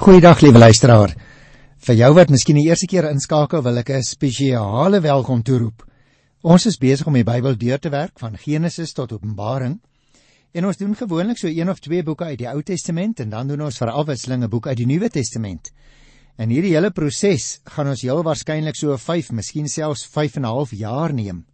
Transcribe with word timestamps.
Goeiedag 0.00 0.40
liewe 0.40 0.56
luisteraar. 0.56 1.10
Vir 1.84 1.96
jou 1.98 2.08
wat 2.16 2.30
miskien 2.32 2.56
die 2.56 2.70
eerste 2.70 2.86
keer 2.88 3.10
inskakel, 3.10 3.60
wil 3.60 3.76
ek 3.82 3.90
'n 3.90 4.02
spesiale 4.02 5.00
welkom 5.04 5.42
toeroep. 5.42 5.84
Ons 6.42 6.64
is 6.66 6.78
besig 6.78 7.06
om 7.06 7.12
die 7.12 7.24
Bybel 7.24 7.54
deur 7.54 7.78
te 7.78 7.90
werk 7.90 8.18
van 8.18 8.38
Genesis 8.38 8.94
tot 8.94 9.12
Openbaring. 9.12 9.78
En 10.54 10.64
ons 10.64 10.76
doen 10.76 10.96
gewoonlik 10.96 11.36
so 11.36 11.48
een 11.48 11.68
of 11.68 11.80
twee 11.80 12.02
boeke 12.02 12.24
uit 12.24 12.38
die 12.38 12.48
Ou 12.48 12.62
Testament 12.62 13.20
en 13.20 13.28
dan 13.28 13.46
doen 13.46 13.60
ons 13.60 13.76
vir 13.76 13.88
afwisselinge 13.88 14.48
boek 14.48 14.66
uit 14.68 14.76
die 14.76 14.86
Nuwe 14.86 15.10
Testament. 15.10 15.70
En 16.38 16.48
hierdie 16.48 16.72
hele 16.72 16.90
proses 16.90 17.60
gaan 17.64 17.88
ons 17.88 18.00
heel 18.00 18.22
waarskynlik 18.22 18.76
so 18.76 18.96
5, 18.96 19.32
miskien 19.32 19.68
selfs 19.68 20.06
5 20.06 20.36
en 20.36 20.42
'n 20.42 20.48
half 20.48 20.70
jaar 20.70 21.12
neem. 21.12 21.44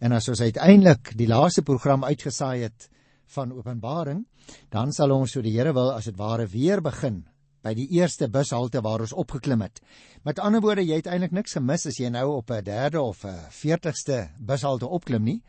En 0.00 0.12
as 0.12 0.28
ons 0.28 0.40
uiteindelik 0.40 1.16
die 1.16 1.26
laaste 1.26 1.62
program 1.62 2.04
uitgesaai 2.04 2.62
het 2.62 2.88
van 3.26 3.52
Openbaring, 3.52 4.26
dan 4.70 4.92
sal 4.92 5.10
ons 5.10 5.32
so 5.32 5.42
die 5.42 5.58
Here 5.58 5.72
wil 5.72 5.90
as 5.92 6.04
dit 6.04 6.16
ware 6.16 6.46
weer 6.46 6.80
begin 6.80 7.24
by 7.62 7.74
die 7.74 7.88
eerste 7.98 8.28
bushalte 8.28 8.80
waar 8.80 9.00
ons 9.04 9.12
opgeklim 9.12 9.60
het. 9.60 9.80
Met 10.24 10.38
ander 10.38 10.60
woorde, 10.60 10.84
jy 10.84 10.96
het 11.00 11.06
eintlik 11.06 11.32
niks 11.32 11.56
gemis 11.56 11.86
as 11.86 11.98
jy 12.00 12.08
nou 12.08 12.26
op 12.36 12.50
'n 12.50 12.64
derde 12.64 13.00
of 13.00 13.24
'n 13.24 13.50
40ste 13.50 14.30
bushalte 14.38 14.86
opklim 14.86 15.24
nie. 15.24 15.42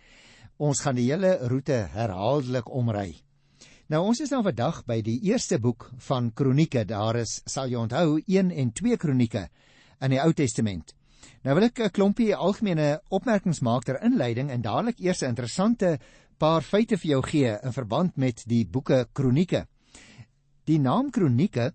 Ons 0.58 0.82
gaan 0.82 0.96
die 0.96 1.10
hele 1.12 1.38
roete 1.48 1.88
herhaaldelik 1.94 2.70
omry. 2.70 3.22
Nou 3.90 4.06
ons 4.08 4.20
is 4.20 4.30
nou 4.30 4.44
vandag 4.44 4.86
by 4.86 5.02
die 5.02 5.20
eerste 5.28 5.60
boek 5.60 5.90
van 5.98 6.32
Kronieke. 6.34 6.86
Daar 6.86 7.16
is, 7.16 7.42
sal 7.46 7.68
jy 7.68 7.76
onthou, 7.76 8.22
1 8.28 8.52
en 8.52 8.72
2 8.72 8.98
Kronieke 8.98 9.50
in 10.02 10.10
die 10.10 10.22
Ou 10.22 10.34
Testament. 10.34 10.94
Nou 11.44 11.56
wil 11.56 11.64
ek 11.64 11.80
'n 11.80 11.90
klompie 11.90 12.36
algemene 12.36 13.02
opmerkings 13.10 13.62
maak 13.62 13.84
ter 13.84 14.02
inleiding 14.02 14.50
en 14.50 14.62
dadelik 14.62 15.00
eers 15.00 15.22
'n 15.24 15.30
interessante 15.30 16.00
paar 16.38 16.62
feite 16.62 16.98
vir 16.98 17.10
jou 17.10 17.22
gee 17.22 17.58
in 17.64 17.74
verband 17.74 18.18
met 18.18 18.44
die 18.48 18.66
boeke 18.66 19.08
Kronieke. 19.14 19.68
Die 20.66 20.80
naam 20.80 21.12
Kronieke 21.12 21.74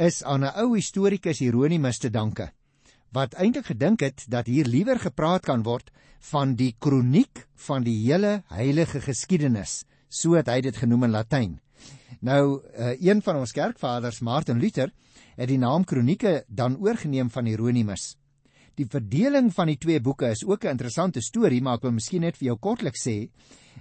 is 0.00 0.22
aan 0.24 0.44
'n 0.44 0.56
ou 0.56 0.74
historikus 0.74 1.38
Hieronymus 1.38 1.98
te 1.98 2.10
danke 2.10 2.50
wat 3.12 3.34
eintlik 3.34 3.66
gedink 3.66 4.00
het 4.00 4.24
dat 4.28 4.46
hier 4.46 4.64
liewer 4.64 4.98
gepraat 4.98 5.44
kan 5.44 5.62
word 5.62 5.90
van 6.30 6.54
die 6.54 6.74
kroniek 6.78 7.46
van 7.66 7.82
die 7.82 7.96
hele 8.06 8.42
heilige 8.48 9.00
geskiedenis 9.00 9.84
so 10.08 10.34
het 10.38 10.48
hy 10.48 10.60
dit 10.60 10.76
genoem 10.76 11.04
in 11.04 11.10
Latyn. 11.14 11.58
Nou 12.20 12.60
uh, 12.60 12.94
een 13.00 13.22
van 13.22 13.36
ons 13.36 13.52
kerkvaders 13.52 14.20
Martin 14.20 14.58
Luther 14.58 14.90
het 15.36 15.48
die 15.48 15.58
naam 15.58 15.84
kronieke 15.84 16.44
dan 16.48 16.78
oorgeneem 16.80 17.30
van 17.30 17.46
Hieronymus. 17.46 18.16
Die 18.74 18.86
verdeling 18.86 19.52
van 19.54 19.66
die 19.66 19.78
twee 19.78 20.00
boeke 20.00 20.30
is 20.30 20.44
ook 20.44 20.64
'n 20.64 20.76
interessante 20.76 21.20
storie, 21.20 21.62
maar 21.62 21.74
ek 21.74 21.82
wil 21.82 21.92
miskien 21.92 22.20
net 22.20 22.36
vir 22.36 22.46
jou 22.46 22.56
kortliks 22.56 23.06
sê 23.06 23.30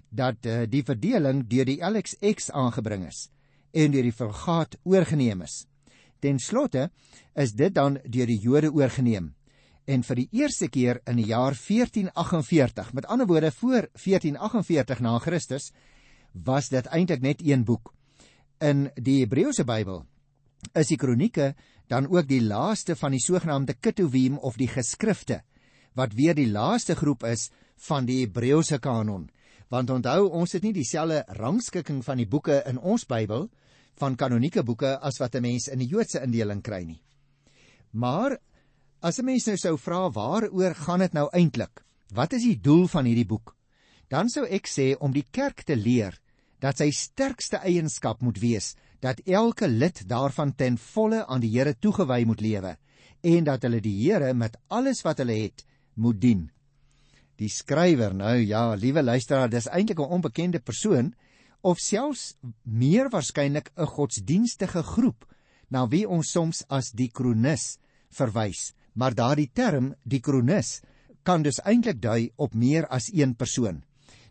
dat 0.10 0.46
uh, 0.46 0.66
die 0.68 0.84
verdeling 0.84 1.48
deur 1.48 1.66
die 1.66 1.82
LXX 1.82 2.52
aangebring 2.52 3.08
is 3.08 3.30
en 3.72 3.92
deur 3.92 4.04
die 4.04 4.16
Vulgaat 4.16 4.78
oorgeneem 4.84 5.42
is. 5.42 5.66
Ten 6.20 6.40
slotte 6.40 6.90
is 7.36 7.54
dit 7.56 7.74
dan 7.74 8.00
deur 8.04 8.28
die 8.28 8.40
Jode 8.40 8.72
oorgeneem 8.74 9.34
en 9.90 10.04
vir 10.06 10.20
die 10.22 10.28
eerste 10.38 10.68
keer 10.70 11.00
in 11.10 11.18
die 11.18 11.30
jaar 11.32 11.56
1448, 11.58 12.92
met 12.94 13.08
ander 13.10 13.28
woorde 13.30 13.50
voor 13.58 13.88
1448 13.98 15.02
na 15.02 15.16
Christus, 15.24 15.72
was 16.34 16.70
dit 16.70 16.86
eintlik 16.94 17.24
net 17.26 17.42
een 17.42 17.66
boek. 17.66 17.90
In 18.62 18.90
die 18.96 19.24
Hebreëse 19.24 19.66
Bybel 19.66 20.04
is 20.78 20.92
die 20.92 21.00
kronieke 21.00 21.54
dan 21.90 22.06
ook 22.12 22.28
die 22.30 22.44
laaste 22.44 22.96
van 23.00 23.16
die 23.16 23.24
sogenaamde 23.24 23.74
Ketuvim 23.80 24.38
of 24.38 24.60
die 24.60 24.70
geskrifte 24.70 25.42
wat 25.98 26.14
weer 26.14 26.36
die 26.38 26.52
laaste 26.52 26.96
groep 26.96 27.26
is 27.26 27.50
van 27.90 28.06
die 28.06 28.22
Hebreëse 28.22 28.78
kanon. 28.80 29.30
Want 29.74 29.90
onthou, 29.90 30.30
ons 30.30 30.54
het 30.54 30.64
nie 30.64 30.74
dieselfde 30.74 31.24
rangskikking 31.40 32.04
van 32.06 32.22
die 32.22 32.28
boeke 32.30 32.62
in 32.70 32.78
ons 32.78 33.08
Bybel 33.10 33.50
van 34.00 34.16
kanonieke 34.16 34.64
boeke 34.64 34.98
as 35.00 35.20
wat 35.20 35.36
'n 35.36 35.42
mens 35.42 35.68
in 35.68 35.80
die 35.80 35.88
Joodse 35.88 36.22
indeling 36.24 36.62
kry 36.62 36.84
nie. 36.84 37.02
Maar 37.92 38.38
as 39.02 39.20
'n 39.20 39.26
mens 39.26 39.46
nou 39.48 39.58
sou 39.58 39.78
vra 39.78 40.10
waaroor 40.10 40.76
gaan 40.76 41.00
dit 41.00 41.14
nou 41.14 41.30
eintlik? 41.32 41.84
Wat 42.14 42.34
is 42.34 42.44
die 42.44 42.60
doel 42.60 42.88
van 42.88 43.06
hierdie 43.06 43.28
boek? 43.28 43.56
Dan 44.10 44.30
sou 44.30 44.46
ek 44.46 44.68
sê 44.68 44.96
om 45.00 45.12
die 45.12 45.26
kerk 45.32 45.64
te 45.64 45.76
leer 45.76 46.20
dat 46.60 46.78
sy 46.78 46.90
sterkste 46.92 47.58
eienskap 47.58 48.22
moet 48.22 48.40
wees 48.40 48.76
dat 49.00 49.22
elke 49.26 49.68
lid 49.68 50.04
daarvan 50.08 50.56
ten 50.56 50.78
volle 50.78 51.26
aan 51.26 51.40
die 51.40 51.52
Here 51.54 51.74
toegewy 51.74 52.24
moet 52.26 52.42
lewe 52.42 52.78
en 53.22 53.44
dat 53.44 53.64
hulle 53.64 53.82
die 53.82 53.96
Here 54.02 54.34
met 54.34 54.58
alles 54.68 55.04
wat 55.04 55.18
hulle 55.18 55.36
het 55.44 55.66
moet 55.96 56.20
dien. 56.22 56.50
Die 57.40 57.50
skrywer 57.50 58.14
nou 58.16 58.36
ja, 58.44 58.74
liewe 58.76 59.04
luisteraar, 59.04 59.50
dis 59.50 59.68
eintlik 59.68 60.00
'n 60.00 60.12
onbekende 60.12 60.60
persoon 60.60 61.14
of 61.62 61.80
selfs 61.80 62.36
meer 62.64 63.10
waarskynlik 63.10 63.72
'n 63.76 63.86
godsdienstige 63.86 64.84
groep 64.84 65.26
na 65.70 65.88
wie 65.88 66.08
ons 66.08 66.32
soms 66.32 66.64
as 66.70 66.92
die 66.92 67.10
kronis 67.10 67.78
verwys. 68.10 68.74
Maar 68.94 69.14
daardie 69.16 69.50
term, 69.54 69.94
die 70.04 70.20
kronis, 70.20 70.82
kan 71.24 71.44
dus 71.44 71.62
eintlik 71.62 72.02
dui 72.02 72.32
op 72.38 72.54
meer 72.54 72.88
as 72.88 73.12
een 73.14 73.36
persoon. 73.36 73.84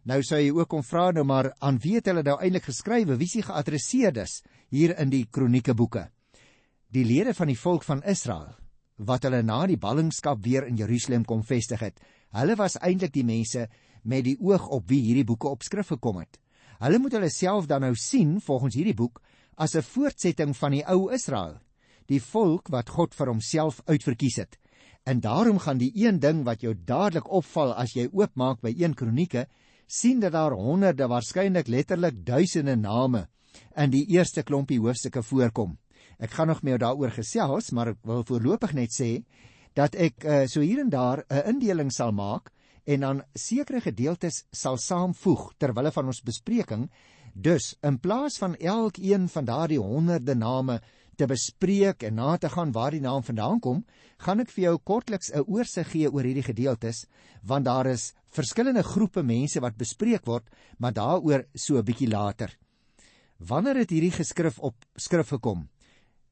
Nou 0.05 0.22
sou 0.22 0.41
jy 0.41 0.50
ook 0.50 0.69
kon 0.69 0.83
vra 0.83 1.11
nou 1.12 1.25
maar 1.25 1.53
aan 1.61 1.78
wie 1.78 1.94
het 1.99 2.06
hulle 2.06 2.22
nou 2.22 2.38
eintlik 2.41 2.65
geskrywe? 2.65 3.17
Wie 3.17 3.28
s'ie 3.28 3.43
geadresseer 3.43 4.17
is 4.17 4.43
hier 4.71 4.99
in 4.99 5.11
die 5.11 5.27
kronieke 5.31 5.75
boeke? 5.75 6.09
Die 6.91 7.05
lede 7.05 7.34
van 7.34 7.47
die 7.47 7.59
volk 7.59 7.84
van 7.84 8.03
Israel 8.03 8.56
wat 8.99 9.22
hulle 9.22 9.44
na 9.47 9.61
die 9.71 9.78
ballingskap 9.78 10.41
weer 10.43 10.67
in 10.67 10.77
Jerusalem 10.77 11.25
kom 11.25 11.44
vestig 11.47 11.81
het. 11.81 12.00
Hulle 12.34 12.56
was 12.59 12.77
eintlik 12.83 13.12
die 13.15 13.25
mense 13.25 13.69
met 14.03 14.25
die 14.27 14.37
oog 14.41 14.67
op 14.75 14.88
wie 14.91 15.00
hierdie 15.05 15.27
boeke 15.28 15.49
op 15.49 15.62
skrif 15.62 15.93
gekom 15.94 16.19
het. 16.19 16.41
Hulle 16.78 16.99
moet 17.03 17.16
hulle 17.16 17.31
self 17.31 17.66
dan 17.66 17.83
nou 17.83 17.94
sien 17.99 18.37
volgens 18.41 18.77
hierdie 18.78 18.94
boek 18.94 19.19
as 19.56 19.75
'n 19.75 19.83
voortsetting 19.83 20.55
van 20.56 20.72
die 20.72 20.84
ou 20.87 21.11
Israel, 21.12 21.59
die 22.06 22.21
volk 22.22 22.69
wat 22.69 22.89
God 22.89 23.15
vir 23.15 23.27
homself 23.27 23.81
uitverkies 23.87 24.37
het. 24.37 24.59
En 25.05 25.21
daarom 25.21 25.59
gaan 25.59 25.78
die 25.78 25.93
een 25.94 26.21
ding 26.21 26.44
wat 26.44 26.61
jou 26.61 26.75
dadelik 26.75 27.31
opval 27.33 27.75
as 27.75 27.94
jy 27.97 28.09
oopmaak 28.12 28.61
by 28.61 28.75
1 28.77 28.94
Kronieke, 28.94 29.47
sien 29.87 30.21
dat 30.21 30.33
daar 30.33 30.53
honderde, 30.53 31.09
waarskynlik 31.09 31.69
letterlik 31.69 32.25
duisende 32.25 32.77
name 32.77 33.28
in 33.77 33.91
die 33.91 34.05
eerste 34.06 34.43
klompie 34.43 34.78
hoofstukke 34.78 35.22
voorkom. 35.22 35.78
Ek 36.19 36.31
gaan 36.31 36.47
nog 36.47 36.62
meer 36.62 36.78
daaroor 36.78 37.11
gesels, 37.11 37.72
maar 37.72 37.88
ek 37.88 37.99
wil 38.05 38.25
voorlopig 38.25 38.75
net 38.75 38.91
sê 38.93 39.25
dat 39.75 39.94
ek 39.94 40.25
uh, 40.25 40.47
so 40.47 40.61
hier 40.61 40.81
en 40.81 40.91
daar 40.91 41.25
'n 41.31 41.55
indeling 41.55 41.91
sal 41.93 42.12
maak 42.12 42.53
en 42.88 43.04
dan 43.04 43.22
sekere 43.37 43.82
gedeeltes 43.84 44.44
sal 44.56 44.78
saamvoeg 44.81 45.50
ter 45.60 45.75
wille 45.76 45.93
van 45.93 46.09
ons 46.09 46.22
bespreking. 46.25 46.87
Dus 47.34 47.75
in 47.84 47.99
plaas 48.00 48.38
van 48.41 48.56
elkeen 48.56 49.28
van 49.28 49.44
daardie 49.44 49.81
honderde 49.82 50.34
name 50.34 50.78
te 51.19 51.26
bespreek 51.26 52.06
en 52.06 52.15
na 52.15 52.37
te 52.38 52.49
gaan 52.49 52.72
waar 52.72 52.94
die 52.94 53.03
naam 53.03 53.25
vandaan 53.26 53.60
kom, 53.60 53.82
gaan 54.25 54.41
ek 54.41 54.53
vir 54.54 54.65
jou 54.65 54.76
kortliks 54.78 55.32
'n 55.34 55.44
oorsig 55.47 55.91
gee 55.91 56.10
oor 56.10 56.25
hierdie 56.25 56.47
gedeeltes, 56.47 57.06
want 57.43 57.65
daar 57.65 57.87
is 57.87 58.15
verskillende 58.31 58.82
groepe 58.82 59.22
mense 59.22 59.60
wat 59.60 59.76
bespreek 59.76 60.25
word, 60.26 60.47
maar 60.78 60.93
daaroor 60.93 61.44
so 61.55 61.76
'n 61.76 61.84
bietjie 61.84 62.09
later. 62.09 62.56
Wanneer 63.38 63.76
het 63.76 63.91
hierdie 63.91 64.15
geskrif 64.15 64.59
op 64.59 64.75
skrif 64.97 65.28
gekom? 65.28 65.69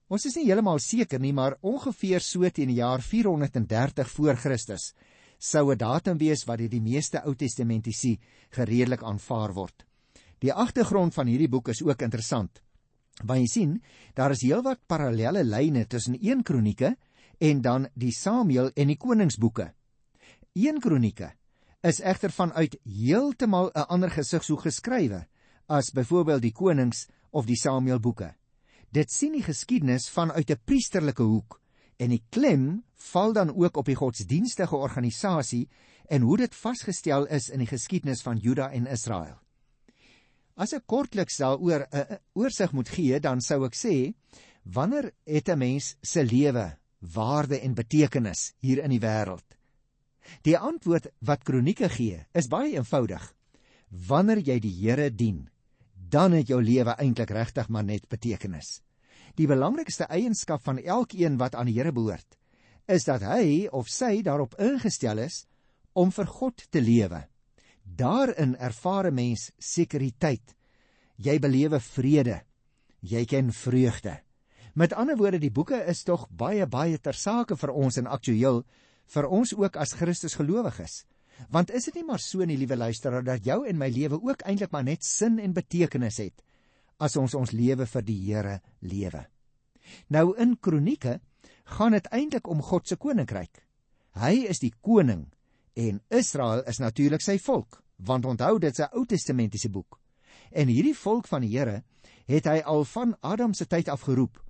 Ons 0.08 0.24
is 0.26 0.36
nie 0.36 0.46
heeltemal 0.46 0.78
seker 0.78 1.20
nie, 1.20 1.32
maar 1.32 1.58
ongeveer 1.62 2.20
so 2.20 2.48
teen 2.50 2.68
die 2.68 2.80
jaar 2.80 3.02
430 3.02 4.08
voor 4.10 4.36
Christus 4.36 4.94
sou 5.38 5.70
'n 5.72 5.78
datum 5.78 6.18
wees 6.18 6.44
wat 6.46 6.58
deur 6.58 6.68
die 6.68 6.80
meeste 6.80 7.22
Ou 7.24 7.34
Testamentiese 7.34 8.18
gereedelik 8.50 9.02
aanvaar 9.02 9.52
word. 9.54 9.84
Die 10.38 10.52
agtergrond 10.52 11.14
van 11.14 11.26
hierdie 11.26 11.48
boek 11.48 11.68
is 11.68 11.82
ook 11.82 12.02
interessant. 12.02 12.62
Want 13.24 13.40
jy 13.40 13.46
sien, 13.46 13.82
daar 14.14 14.30
is 14.30 14.42
heelwat 14.42 14.86
parallelle 14.86 15.44
lyne 15.44 15.86
tussen 15.86 16.18
1 16.20 16.42
Kronieke 16.42 16.96
en 17.38 17.60
dan 17.62 17.88
die 17.94 18.12
Samuel 18.12 18.70
en 18.74 18.88
die 18.88 18.96
Koningsboeke. 18.96 19.72
1 20.52 20.80
Kronieke 20.80 21.32
is 21.82 22.00
egter 22.00 22.32
vanuit 22.32 22.76
heeltemal 22.84 23.70
'n 23.74 23.88
ander 23.88 24.10
gesigshoek 24.10 24.60
geskrywe 24.60 25.26
as 25.68 25.90
byvoorbeeld 25.90 26.42
die 26.42 26.52
Konings 26.52 27.06
of 27.30 27.46
die 27.46 27.56
Samuel 27.56 28.00
boeke. 28.00 28.34
Dit 28.92 29.10
sien 29.10 29.32
die 29.32 29.42
geskiedenis 29.42 30.08
vanuit 30.08 30.50
'n 30.50 30.60
priesterlike 30.64 31.22
hoek 31.22 31.60
en 31.96 32.12
die 32.12 32.22
klem 32.30 32.84
val 33.10 33.32
dan 33.32 33.52
ook 33.54 33.76
op 33.76 33.88
die 33.88 33.96
godsdienstige 33.98 34.76
organisasie 34.76 35.66
en 36.08 36.22
hoe 36.22 36.36
dit 36.36 36.54
vasgestel 36.54 37.26
is 37.26 37.48
in 37.50 37.62
die 37.64 37.70
geskiedenis 37.70 38.22
van 38.22 38.38
Juda 38.38 38.70
en 38.70 38.86
Israel. 38.86 39.38
As 40.56 40.72
ek 40.72 40.86
kortliks 40.88 41.36
daaroor 41.36 41.86
'n 41.92 42.18
oorsig 42.34 42.72
moet 42.72 42.88
gee, 42.88 43.20
dan 43.20 43.40
sou 43.40 43.64
ek 43.66 43.74
sê 43.74 44.14
wanneer 44.64 45.12
het 45.26 45.48
'n 45.48 45.58
mens 45.58 45.96
se 46.02 46.24
lewe 46.24 46.78
waarde 47.00 47.60
en 47.60 47.74
betekenis 47.74 48.54
hier 48.58 48.82
in 48.82 48.90
die 48.90 49.00
wêreld? 49.00 49.44
Die 50.42 50.58
antwoord 50.58 51.06
wat 51.20 51.44
Kronieke 51.44 51.88
gee, 51.88 52.24
is 52.34 52.48
baie 52.48 52.74
eenvoudig. 52.74 53.34
Wanneer 53.90 54.38
jy 54.38 54.58
die 54.60 54.74
Here 54.80 55.10
dien, 55.10 55.48
dan 55.94 56.32
het 56.32 56.48
jou 56.48 56.62
lewe 56.62 56.96
eintlik 56.98 57.30
regtig 57.30 57.68
maar 57.68 57.84
net 57.84 58.08
betekenis. 58.08 58.80
Die 59.36 59.46
belangrikste 59.48 60.06
eienskap 60.08 60.62
van 60.64 60.78
elkeen 60.80 61.36
wat 61.36 61.54
aan 61.54 61.68
die 61.68 61.76
Here 61.76 61.92
behoort, 61.92 62.38
is 62.88 63.04
dat 63.04 63.24
hy 63.26 63.66
of 63.68 63.90
sy 63.92 64.22
daarop 64.24 64.54
ingestel 64.62 65.20
is 65.20 65.44
om 65.92 66.12
vir 66.14 66.30
God 66.38 66.64
te 66.72 66.80
lewe. 66.80 67.26
Daarin 67.84 68.56
ervaar 68.56 69.10
'n 69.10 69.14
mens 69.14 69.50
sekuriteit. 69.58 70.56
Jy 71.16 71.38
belewe 71.38 71.80
vrede. 71.80 72.42
Jy 73.00 73.24
ken 73.24 73.52
vreugde. 73.52 74.20
Met 74.74 74.92
ander 74.92 75.16
woorde, 75.16 75.38
die 75.38 75.50
boeke 75.50 75.84
is 75.84 76.02
tog 76.02 76.28
baie 76.30 76.66
baie 76.66 76.98
ter 76.98 77.14
sake 77.14 77.56
vir 77.56 77.70
ons 77.70 77.96
en 77.96 78.06
aktueel 78.06 78.64
vir 79.06 79.26
ons 79.28 79.54
ook 79.54 79.76
as 79.76 79.92
Christus 79.92 80.34
gelowiges. 80.34 81.04
Want 81.50 81.70
is 81.70 81.84
dit 81.84 81.94
nie 81.94 82.04
maar 82.04 82.18
so 82.18 82.44
nie, 82.44 82.56
liewe 82.56 82.76
luisteraar, 82.76 83.24
dat 83.24 83.44
jou 83.44 83.66
en 83.66 83.78
my 83.78 83.88
lewe 83.88 84.20
ook 84.22 84.42
eintlik 84.42 84.70
maar 84.72 84.84
net 84.84 85.04
sin 85.04 85.38
en 85.38 85.52
betekenis 85.52 86.16
het 86.16 86.42
as 86.98 87.16
ons 87.16 87.34
ons 87.34 87.52
lewe 87.52 87.86
vir 87.86 88.02
die 88.02 88.18
Here 88.26 88.60
lewe? 88.80 89.26
Nou 90.08 90.34
in 90.38 90.56
Kronieke 90.56 91.20
gaan 91.76 91.96
dit 91.96 92.06
eintlik 92.14 92.48
om 92.48 92.62
God 92.62 92.88
se 92.88 92.96
koninkryk. 92.96 93.62
Hy 94.16 94.46
is 94.50 94.62
die 94.62 94.72
koning 94.80 95.26
en 95.76 96.00
Israel 96.10 96.64
is 96.66 96.80
natuurlik 96.80 97.22
sy 97.22 97.36
volk, 97.42 97.82
want 97.98 98.24
onthou 98.24 98.58
dit 98.58 98.72
is 98.72 98.80
'n 98.80 98.94
Ou 98.96 99.04
Testamentiese 99.04 99.68
boek. 99.68 100.00
En 100.52 100.68
hierdie 100.68 100.96
volk 100.96 101.26
van 101.28 101.42
die 101.42 101.58
Here 101.58 101.82
het 102.26 102.46
hy 102.46 102.60
al 102.64 102.84
van 102.84 103.16
Adam 103.20 103.54
se 103.54 103.66
tyd 103.66 103.88
af 103.88 104.02
geroep 104.02 104.42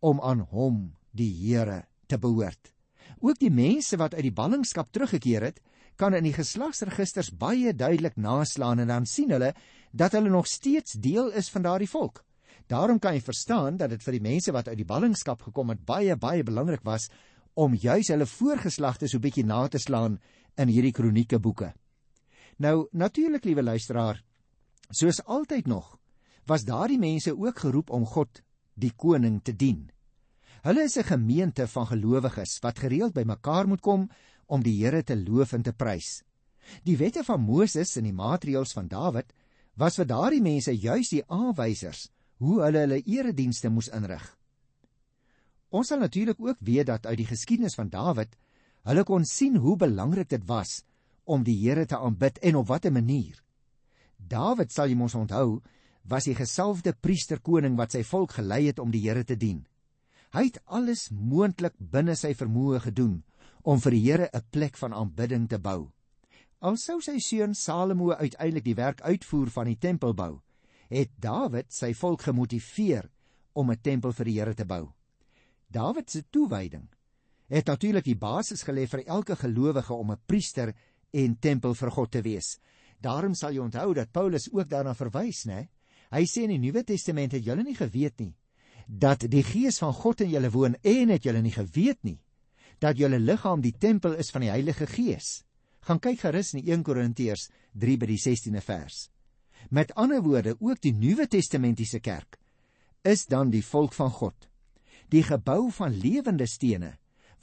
om 0.00 0.20
aan 0.20 0.40
hom, 0.40 0.94
die 1.10 1.32
Here, 1.32 1.84
te 2.06 2.18
behoort. 2.18 2.74
Ook 3.20 3.38
die 3.38 3.50
mense 3.50 3.96
wat 3.96 4.14
uit 4.14 4.22
die 4.22 4.32
ballingskap 4.32 4.92
teruggekeer 4.92 5.42
het, 5.42 5.60
kan 5.96 6.14
in 6.14 6.26
die 6.26 6.34
geslagsregisters 6.34 7.30
baie 7.38 7.74
duidelik 7.74 8.16
naslaan 8.16 8.82
en 8.82 8.90
dan 8.90 9.06
sien 9.06 9.30
hulle 9.30 9.54
dat 9.92 10.12
hulle 10.12 10.30
nog 10.30 10.46
steeds 10.46 10.92
deel 10.98 11.30
is 11.30 11.50
van 11.50 11.62
daardie 11.62 11.90
volk. 11.90 12.24
Daarom 12.66 12.98
kan 12.98 13.14
jy 13.14 13.20
verstaan 13.20 13.76
dat 13.76 13.90
dit 13.90 14.02
vir 14.02 14.16
die 14.16 14.24
mense 14.24 14.52
wat 14.52 14.68
uit 14.68 14.78
die 14.80 14.88
ballingskap 14.88 15.42
gekom 15.42 15.70
het 15.74 15.84
baie 15.84 16.16
baie 16.16 16.42
belangrik 16.42 16.82
was 16.84 17.10
om 17.54 17.74
juis 17.74 18.08
hulle 18.10 18.26
voorgeslagte 18.26 19.08
so 19.08 19.22
bietjie 19.22 19.44
na 19.46 19.66
te 19.68 19.78
slaan 19.78 20.18
in 20.58 20.68
hierdie 20.68 20.92
kronieke 20.92 21.38
boeke. 21.38 21.72
Nou 22.58 22.86
natuurlik 22.92 23.44
liewe 23.44 23.62
luisteraar, 23.62 24.22
soos 24.90 25.20
altyd 25.24 25.66
nog, 25.66 25.98
was 26.46 26.64
daardie 26.64 26.98
mense 26.98 27.34
ook 27.36 27.58
geroep 27.58 27.90
om 27.90 28.06
God, 28.06 28.42
die 28.74 28.92
koning 28.96 29.40
te 29.42 29.52
dien. 29.52 29.90
Hulle 30.64 30.82
is 30.82 30.96
'n 30.96 31.04
gemeente 31.04 31.66
van 31.66 31.86
gelowiges 31.86 32.58
wat 32.62 32.78
gereeld 32.78 33.12
bymekaar 33.12 33.66
moet 33.68 33.80
kom 33.80 34.08
om 34.46 34.62
die 34.62 34.76
Here 34.80 35.02
te 35.02 35.16
loof 35.16 35.52
en 35.52 35.62
te 35.62 35.72
prys. 35.72 36.22
Die 36.84 36.96
wette 36.96 37.24
van 37.24 37.42
Moses 37.44 37.96
en 37.96 38.08
die 38.08 38.16
maatreëls 38.16 38.72
van 38.76 38.88
Dawid 38.88 39.32
was 39.76 39.98
vir 39.98 40.08
daardie 40.08 40.42
mense 40.42 40.72
juis 40.72 41.10
die 41.12 41.24
aanwysers 41.28 42.08
hoe 42.42 42.62
hulle 42.62 42.84
hulle 42.86 43.02
eredienste 43.02 43.70
moes 43.70 43.90
inrig. 43.94 44.24
Ons 45.74 45.90
sal 45.90 46.02
natuurlik 46.02 46.40
ook 46.40 46.58
weet 46.60 46.86
dat 46.86 47.06
uit 47.06 47.18
die 47.18 47.28
geskiedenis 47.28 47.76
van 47.78 47.90
Dawid 47.90 48.36
hulle 48.84 49.04
kon 49.04 49.24
sien 49.24 49.56
hoe 49.56 49.76
belangrik 49.80 50.28
dit 50.30 50.44
was 50.46 50.82
om 51.24 51.44
die 51.44 51.56
Here 51.56 51.86
te 51.86 51.98
aanbid 51.98 52.38
en 52.44 52.60
op 52.60 52.68
watter 52.68 52.92
manier. 52.92 53.38
Dawid 54.18 54.72
sal 54.72 54.90
jy 54.90 54.96
mos 54.96 55.14
onthou, 55.16 55.62
was 56.04 56.28
die 56.28 56.36
gesalfde 56.36 56.92
priesterkoning 56.92 57.78
wat 57.80 57.96
sy 57.96 58.02
volk 58.04 58.36
gelei 58.36 58.66
het 58.66 58.78
om 58.78 58.92
die 58.92 59.00
Here 59.06 59.24
te 59.24 59.36
dien. 59.40 59.64
Hy 60.34 60.48
het 60.50 60.60
alles 60.66 61.08
moontlik 61.10 61.76
binne 61.78 62.16
sy 62.18 62.34
vermoë 62.36 62.82
gedoen 62.88 63.22
om 63.64 63.80
vir 63.80 63.90
die 63.96 64.04
Here 64.04 64.28
'n 64.32 64.42
plek 64.50 64.76
van 64.76 64.92
aanbidding 64.92 65.48
te 65.48 65.58
bou. 65.58 65.90
Al 66.60 66.76
sou 66.76 67.00
sy 67.00 67.18
seun 67.18 67.54
Salomo 67.54 68.12
uiteindelik 68.12 68.64
die 68.64 68.74
werk 68.74 69.00
uitvoer 69.00 69.50
van 69.50 69.66
die 69.66 69.78
tempel 69.78 70.14
bou, 70.14 70.40
het 70.88 71.10
Dawid 71.18 71.72
sy 71.72 71.94
volk 71.94 72.22
gemotiveer 72.22 73.10
om 73.54 73.70
'n 73.70 73.80
tempel 73.80 74.12
vir 74.12 74.24
die 74.24 74.38
Here 74.38 74.54
te 74.54 74.64
bou. 74.64 74.92
Dawid 75.70 76.10
se 76.10 76.22
toewyding 76.30 76.88
het 77.48 77.66
natuurlik 77.66 78.04
die 78.04 78.16
basis 78.16 78.64
gelê 78.64 78.86
vir 78.86 79.06
elke 79.06 79.36
gelowige 79.36 79.94
om 79.94 80.12
'n 80.12 80.20
priester 80.26 80.74
en 81.12 81.38
tempel 81.38 81.74
vir 81.74 81.90
God 81.90 82.10
te 82.10 82.22
wees. 82.22 82.58
Daarom 83.00 83.34
sal 83.34 83.52
jy 83.52 83.60
onthou 83.60 83.94
dat 83.94 84.12
Paulus 84.12 84.52
ook 84.52 84.68
daarna 84.68 84.94
verwys, 84.94 85.44
né? 85.44 85.68
Hy 86.10 86.24
sê 86.24 86.42
in 86.42 86.50
die 86.50 86.58
Nuwe 86.58 86.84
Testament 86.84 87.32
het 87.32 87.44
julle 87.44 87.62
nie 87.62 87.76
geweet 87.76 88.20
nie 88.20 88.34
dat 88.86 89.20
die 89.30 89.42
Gees 89.42 89.78
van 89.78 89.92
God 89.92 90.20
in 90.20 90.30
julle 90.30 90.50
woon 90.50 90.74
en 90.82 91.08
het 91.08 91.24
julle 91.24 91.40
nie 91.42 91.52
geweet 91.52 92.02
nie 92.04 92.18
dat 92.84 93.00
julle 93.00 93.18
liggaam 93.18 93.62
die 93.64 93.74
tempel 93.80 94.18
is 94.20 94.28
van 94.34 94.44
die 94.44 94.52
Heilige 94.52 94.86
Gees. 94.90 95.42
Gaan 95.88 96.00
kyk 96.04 96.20
gerus 96.20 96.52
in 96.56 96.64
1 96.64 96.84
Korintiërs 96.84 97.48
3 97.80 97.96
by 98.00 98.08
die 98.10 98.20
16de 98.20 98.60
vers. 98.64 99.06
Met 99.72 99.94
ander 99.96 100.20
woorde, 100.24 100.56
ook 100.60 100.80
die 100.84 100.92
Nuwe 100.92 101.26
Testamentiese 101.28 102.00
kerk 102.04 102.38
is 103.04 103.26
dan 103.28 103.50
die 103.52 103.64
volk 103.64 103.92
van 103.92 104.10
God. 104.10 104.46
Die 105.12 105.22
gebou 105.24 105.68
van 105.76 105.92
lewende 105.92 106.46
stene 106.48 106.94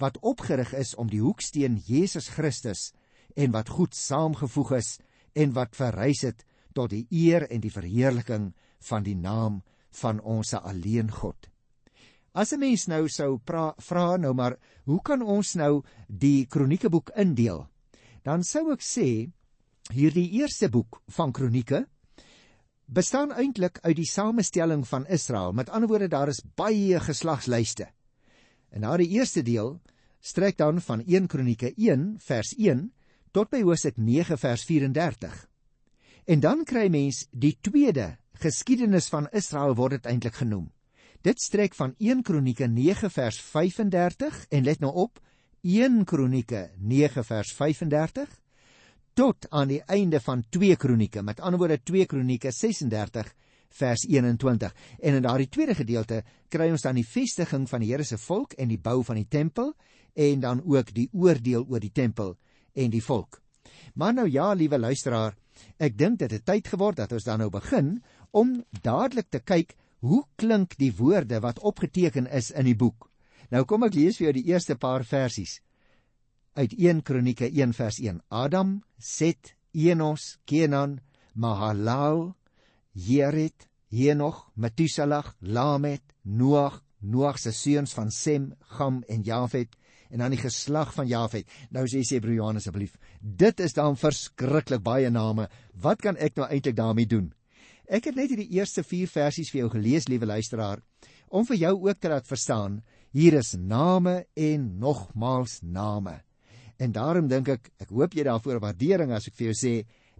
wat 0.01 0.17
opgerig 0.25 0.73
is 0.73 0.95
om 0.97 1.09
die 1.09 1.21
hoeksteen 1.21 1.77
Jesus 1.85 2.31
Christus 2.33 2.89
en 3.37 3.53
wat 3.53 3.69
goed 3.69 3.93
saamgevoeg 3.93 4.73
is 4.79 4.95
en 5.37 5.53
wat 5.53 5.77
verrys 5.77 6.23
het 6.25 6.41
tot 6.73 6.89
die 6.89 7.05
eer 7.13 7.45
en 7.49 7.61
die 7.61 7.73
verheerliking 7.73 8.49
van 8.89 9.05
die 9.05 9.15
naam 9.15 9.61
van 10.01 10.21
ons 10.21 10.55
alleen 10.57 11.11
God. 11.13 11.50
As 12.33 12.53
'n 12.53 12.59
mens 12.59 12.87
nou 12.87 13.09
sou 13.09 13.39
vra 13.43 14.17
nou 14.17 14.33
maar, 14.33 14.57
hoe 14.85 15.01
kan 15.01 15.21
ons 15.21 15.55
nou 15.55 15.83
die 16.07 16.45
kroniekeboek 16.45 17.11
indeel? 17.15 17.67
Dan 18.23 18.43
sou 18.43 18.71
ek 18.71 18.81
sê 18.81 19.31
hierdie 19.91 20.31
eerste 20.39 20.69
boek 20.69 21.01
van 21.07 21.31
kronieke 21.31 21.87
bestaan 22.85 23.31
eintlik 23.31 23.79
uit 23.83 23.95
die 23.95 24.07
samestelling 24.07 24.87
van 24.87 25.05
Israel. 25.07 25.53
Met 25.53 25.69
ander 25.69 25.89
woorde, 25.89 26.07
daar 26.07 26.27
is 26.27 26.43
baie 26.55 26.99
geslagslyste. 26.99 27.87
En 28.71 28.81
na 28.81 28.97
die 28.97 29.09
eerste 29.09 29.43
deel 29.43 29.81
strek 30.19 30.57
dan 30.57 30.81
van 30.81 31.03
1 31.05 31.27
Kronieke 31.27 31.73
1 31.75 32.19
vers 32.19 32.53
1 32.57 32.91
tot 33.31 33.49
by 33.49 33.61
Hosea 33.61 33.91
9 33.95 34.37
vers 34.37 34.63
34. 34.63 35.47
En 36.25 36.39
dan 36.39 36.63
kry 36.63 36.87
mens 36.87 37.27
die 37.31 37.57
tweede 37.61 38.17
geskiedenis 38.39 39.09
van 39.09 39.27
Israel 39.31 39.75
word 39.75 39.91
dit 39.91 40.05
eintlik 40.05 40.35
genoem. 40.35 40.71
Dit 41.21 41.37
strek 41.37 41.75
van 41.77 41.91
1 42.01 42.23
Kronieke 42.25 42.65
9 42.65 43.11
vers 43.13 43.37
35 43.41 44.45
en 44.49 44.63
let 44.65 44.79
nou 44.81 44.89
op 45.03 45.19
1 45.61 45.99
Kronieke 46.09 46.71
9 46.77 47.23
vers 47.23 47.51
35 47.53 48.31
tot 49.13 49.45
aan 49.49 49.67
die 49.69 49.83
einde 49.85 50.17
van 50.19 50.41
2 50.49 50.75
Kronieke, 50.81 51.21
met 51.21 51.39
ander 51.39 51.59
woorde 51.61 51.77
2 51.83 52.07
Kronieke 52.09 52.49
36 52.51 53.29
vers 53.69 54.05
21. 54.09 54.73
En 54.99 55.19
in 55.19 55.21
daardie 55.21 55.49
tweede 55.49 55.75
gedeelte 55.77 56.23
kry 56.49 56.71
ons 56.73 56.81
dan 56.81 56.97
die 56.97 57.05
vestiging 57.05 57.67
van 57.69 57.85
die 57.85 57.91
Here 57.91 58.03
se 58.03 58.17
volk 58.17 58.57
en 58.57 58.73
die 58.73 58.81
bou 58.81 59.03
van 59.05 59.21
die 59.21 59.29
tempel 59.29 59.75
en 60.17 60.41
dan 60.41 60.63
ook 60.65 60.89
die 60.95 61.05
oordeel 61.13 61.67
oor 61.69 61.85
die 61.85 61.93
tempel 61.93 62.33
en 62.73 62.89
die 62.89 63.03
volk. 63.03 63.37
Maar 63.93 64.17
nou 64.17 64.25
ja, 64.25 64.53
liewe 64.57 64.79
luisteraar, 64.79 65.37
ek 65.77 65.93
dink 66.01 66.17
dit 66.25 66.33
het 66.33 66.45
tyd 66.49 66.73
geword 66.73 66.97
dat 66.97 67.13
ons 67.13 67.29
dan 67.29 67.45
nou 67.45 67.51
begin 67.53 67.99
om 68.31 68.57
dadelik 68.81 69.29
te 69.29 69.45
kyk 69.45 69.77
hoe 70.01 70.23
klink 70.35 70.77
die 70.81 70.91
woorde 70.97 71.39
wat 71.41 71.59
opgeteken 71.59 72.27
is 72.27 72.51
in 72.51 72.65
die 72.65 72.77
boek. 72.77 73.09
Nou 73.51 73.65
kom 73.69 73.83
ek 73.85 73.97
lees 73.97 74.17
vir 74.17 74.29
jou 74.29 74.37
die 74.39 74.49
eerste 74.53 74.77
paar 74.79 75.05
versies 75.05 75.59
uit 76.53 76.73
1 76.75 77.01
Kronieke 77.07 77.47
1 77.47 77.73
vers 77.77 77.99
1. 78.03 78.21
Adam, 78.27 78.81
Set, 78.99 79.53
Enos, 79.71 80.37
Kenan, 80.45 80.99
Mahalal, 81.33 82.33
Jered, 82.91 83.69
Henoch, 83.91 84.49
Metusalag, 84.55 85.35
Lamet, 85.39 86.03
Noag, 86.23 86.81
Noag 86.99 87.39
se 87.39 87.53
seuns 87.55 87.95
van 87.95 88.11
Sem, 88.11 88.51
Gam 88.75 89.03
en 89.07 89.23
Jafet 89.23 89.77
en 90.11 90.19
dan 90.19 90.33
die 90.33 90.41
geslag 90.41 90.91
van 90.93 91.07
Jafet. 91.07 91.47
Nou 91.71 91.85
sê 91.87 92.01
sê 92.03 92.19
broer 92.19 92.41
Johannes 92.41 92.65
asseblief, 92.65 92.97
dit 93.21 93.63
is 93.63 93.77
dan 93.77 93.95
verskriklik 93.95 94.83
baie 94.83 95.09
name. 95.09 95.47
Wat 95.71 96.03
kan 96.03 96.19
ek 96.19 96.35
nou 96.35 96.49
eintlik 96.49 96.75
daarmee 96.75 97.07
doen? 97.07 97.31
Ek 97.91 98.05
het 98.07 98.15
net 98.15 98.31
hierdie 98.31 98.53
eerste 98.55 98.85
4 98.87 99.09
versies 99.11 99.49
vir 99.51 99.65
jou 99.65 99.69
gelees, 99.73 100.05
liewe 100.07 100.29
luisteraar, 100.29 100.79
om 101.27 101.43
vir 101.49 101.57
jou 101.59 101.73
ook 101.89 101.99
te 101.99 102.07
laat 102.07 102.27
verstaan, 102.27 102.77
hier 103.11 103.35
is 103.35 103.51
name 103.59 104.21
en 104.39 104.69
nogmaals 104.79 105.57
name. 105.59 106.13
En 106.79 106.95
daarom 106.95 107.27
dink 107.27 107.51
ek, 107.51 107.67
ek 107.83 107.91
hoop 107.91 108.15
jy 108.15 108.23
daarvoor 108.29 108.61
waardering 108.63 109.11
as 109.11 109.27
ek 109.27 109.35
vir 109.35 109.49
jou 109.49 109.57
sê, 109.59 109.73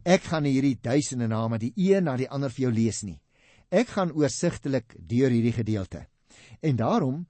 ek 0.04 0.28
gaan 0.28 0.50
hierdie 0.50 0.76
duisende 0.84 1.32
name 1.32 1.62
die 1.64 1.72
een 1.80 2.10
na 2.10 2.18
die 2.20 2.28
ander 2.28 2.52
vir 2.52 2.68
jou 2.68 2.74
lees 2.76 3.02
nie. 3.08 3.22
Ek 3.72 3.96
gaan 3.96 4.12
oorsigtelik 4.20 4.98
deur 5.00 5.32
hierdie 5.32 5.56
gedeelte. 5.56 6.06
En 6.60 6.76
daarom, 6.76 7.26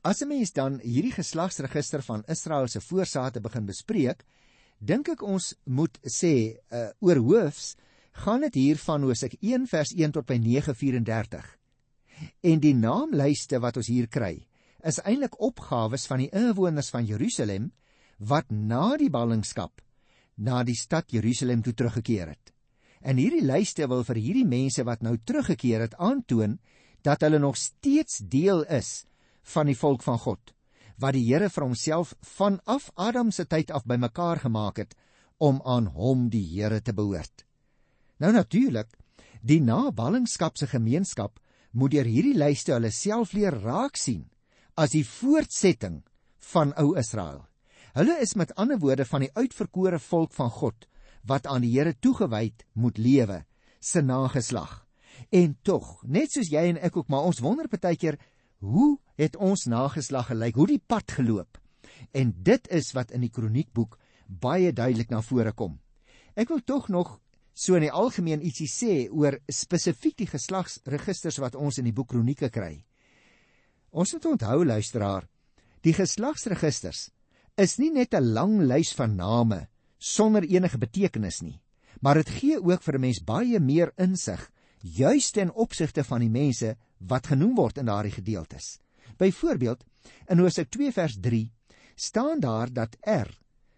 as 0.00 0.22
'n 0.22 0.28
mens 0.28 0.52
dan 0.52 0.80
hierdie 0.80 1.12
geslagsregister 1.12 2.00
van 2.02 2.24
Israel 2.26 2.68
se 2.68 2.80
voorsate 2.80 3.40
begin 3.40 3.66
bespreek, 3.66 4.24
dink 4.80 5.08
ek 5.08 5.22
ons 5.22 5.54
moet 5.64 5.98
sê, 6.08 6.56
uh, 6.72 6.88
oor 7.00 7.16
hoofs 7.16 7.76
gaan 8.22 8.44
dit 8.46 8.54
hier 8.54 8.78
van 8.78 9.02
Hosea 9.02 9.30
1 9.40 9.66
vers 9.66 9.92
1 9.94 10.12
tot 10.14 10.26
by 10.26 10.38
9:34. 10.38 11.46
En 12.40 12.60
die 12.60 12.74
naamlyste 12.74 13.58
wat 13.60 13.76
ons 13.76 13.90
hier 13.90 14.06
kry, 14.08 14.46
is 14.84 15.00
eintlik 15.02 15.40
opgawes 15.40 16.06
van 16.06 16.22
die 16.22 16.30
inwoners 16.30 16.90
van 16.94 17.06
Jerusalem 17.06 17.72
wat 18.18 18.50
na 18.50 18.96
die 18.96 19.10
ballingskap 19.10 19.80
na 20.36 20.62
die 20.66 20.74
stad 20.74 21.12
Jerusalem 21.14 21.62
toe 21.62 21.74
teruggekeer 21.74 22.28
het. 22.28 22.52
En 23.00 23.16
hierdie 23.16 23.44
lyste 23.44 23.86
wil 23.88 24.04
vir 24.04 24.18
hierdie 24.18 24.46
mense 24.46 24.84
wat 24.84 25.02
nou 25.02 25.16
teruggekeer 25.18 25.80
het 25.80 25.94
aantoon 25.94 26.58
dat 27.02 27.22
hulle 27.22 27.38
nog 27.38 27.56
steeds 27.56 28.18
deel 28.18 28.64
is 28.64 29.04
van 29.42 29.66
die 29.66 29.78
volk 29.78 30.02
van 30.02 30.18
God 30.18 30.54
wat 31.02 31.16
die 31.16 31.24
Here 31.26 31.48
vir 31.50 31.66
homself 31.66 32.14
vanaf 32.36 32.90
Adam 32.94 33.32
se 33.34 33.46
tyd 33.50 33.72
af 33.74 33.86
bymekaar 33.86 34.44
gemaak 34.44 34.78
het 34.78 34.94
om 35.42 35.60
aan 35.64 35.90
hom 35.90 36.28
die 36.30 36.44
Here 36.54 36.80
te 36.80 36.94
behoort. 36.94 37.44
Nou 38.22 38.30
natuurlik, 38.32 38.90
die 39.42 39.60
naballingskap 39.60 40.56
se 40.58 40.68
gemeenskap 40.70 41.40
moet 41.72 41.94
deur 41.96 42.06
hierdie 42.06 42.36
lyste 42.38 42.74
hulle 42.76 42.92
self 42.94 43.34
leer 43.34 43.56
raak 43.64 43.98
sien 43.98 44.28
as 44.78 44.94
die 44.94 45.04
voortsetting 45.06 46.02
van 46.52 46.72
ou 46.80 46.94
Israel. 46.98 47.44
Hulle 47.94 48.16
is 48.22 48.34
met 48.34 48.54
ander 48.58 48.78
woorde 48.82 49.06
van 49.06 49.22
die 49.22 49.32
uitverkore 49.34 50.00
volk 50.02 50.32
van 50.34 50.50
God 50.50 50.86
wat 51.24 51.46
aan 51.46 51.62
die 51.64 51.72
Here 51.72 51.94
toegewyd 51.94 52.66
moet 52.74 52.98
lewe, 52.98 53.44
se 53.80 54.02
nageslag. 54.02 54.82
En 55.32 55.54
tog, 55.62 56.02
net 56.04 56.34
soos 56.34 56.50
jy 56.52 56.66
en 56.68 56.80
ek 56.84 56.98
ook, 56.98 57.08
maar 57.08 57.24
ons 57.24 57.40
wonder 57.40 57.68
baie 57.70 57.96
keer, 57.96 58.18
hoe 58.60 58.98
het 59.16 59.36
ons 59.36 59.66
nageslag 59.70 60.28
gelyk? 60.32 60.58
Hoe 60.58 60.68
die 60.68 60.82
pad 60.82 61.14
geloop? 61.16 61.58
En 62.12 62.34
dit 62.44 62.68
is 62.68 62.92
wat 62.92 63.14
in 63.14 63.24
die 63.24 63.32
kroniekboek 63.32 63.96
baie 64.28 64.72
duidelik 64.72 65.10
na 65.10 65.22
vore 65.22 65.52
kom. 65.52 65.78
Ek 66.34 66.50
wil 66.50 66.60
tog 66.66 66.90
nog 66.92 67.18
so 67.54 67.76
in 67.78 67.86
die 67.86 67.92
algemeen 67.94 68.42
ietsie 68.42 68.68
sê 68.68 68.94
oor 69.10 69.38
spesifiek 69.48 70.16
die 70.18 70.30
geslagsregisters 70.30 71.38
wat 71.38 71.54
ons 71.54 71.78
in 71.78 71.86
die 71.86 71.94
boek 71.94 72.10
Kronieke 72.10 72.50
kry. 72.50 72.84
Ons 73.94 74.12
moet 74.16 74.26
onthou 74.32 74.64
luisteraar, 74.66 75.28
die 75.86 75.94
geslagsregisters 75.94 77.10
is 77.56 77.78
nie 77.78 77.90
net 77.90 78.14
'n 78.14 78.34
lang 78.34 78.58
lys 78.66 78.92
van 78.92 79.16
name 79.16 79.68
sonder 79.98 80.42
enige 80.42 80.78
betekenis 80.78 81.42
nie, 81.42 81.60
maar 82.00 82.14
dit 82.14 82.28
gee 82.28 82.58
ook 82.58 82.82
vir 82.82 82.94
'n 82.94 83.00
mens 83.00 83.22
baie 83.24 83.60
meer 83.60 83.92
insig 83.96 84.50
juis 84.82 85.30
ten 85.30 85.52
opsigte 85.54 86.04
van 86.04 86.20
die 86.20 86.30
mense 86.30 86.76
wat 86.98 87.26
genoem 87.26 87.54
word 87.54 87.78
in 87.78 87.86
daardie 87.86 88.12
gedeeltes. 88.12 88.78
Byvoorbeeld, 89.16 89.84
in 90.28 90.38
Hosea 90.38 90.64
2 90.64 90.92
vers 90.92 91.16
3 91.20 91.52
staan 91.94 92.40
daar 92.40 92.72
dat 92.72 92.96
Er 93.00 93.30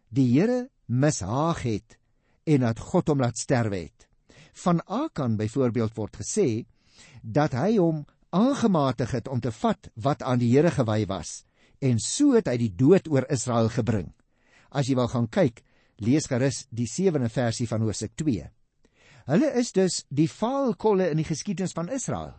die 0.09 0.27
Here 0.33 0.71
mishaag 0.87 1.63
het 1.63 1.99
en 2.47 2.67
dat 2.67 2.81
God 2.81 3.11
hom 3.13 3.23
laat 3.25 3.39
sterwe 3.39 3.87
het. 3.89 4.07
Van 4.65 4.81
Akan 4.87 5.37
byvoorbeeld 5.37 5.97
word 5.99 6.21
gesê 6.23 6.65
dat 7.23 7.57
hy 7.59 7.77
hom 7.77 8.05
aangematig 8.31 9.13
het 9.17 9.29
om 9.29 9.41
te 9.41 9.53
vat 9.53 9.91
wat 9.95 10.23
aan 10.23 10.41
die 10.41 10.53
Here 10.55 10.71
gewy 10.71 11.05
was 11.11 11.43
en 11.85 11.99
so 12.01 12.33
het 12.37 12.49
hy 12.49 12.57
die 12.61 12.73
dood 12.73 13.09
oor 13.13 13.27
Israel 13.33 13.69
gebring. 13.73 14.13
As 14.71 14.89
jy 14.89 14.97
wil 14.99 15.11
gaan 15.13 15.29
kyk, 15.29 15.63
lees 16.01 16.29
gerus 16.29 16.65
die 16.71 16.89
7de 16.89 17.29
versie 17.33 17.69
van 17.69 17.85
Hosea 17.85 18.13
2. 18.17 18.49
Hulle 19.27 19.53
is 19.59 19.73
dus 19.75 20.05
die 20.09 20.29
faalkolle 20.31 21.11
in 21.11 21.21
die 21.21 21.29
geskiedenis 21.29 21.75
van 21.77 21.91
Israel. 21.93 22.35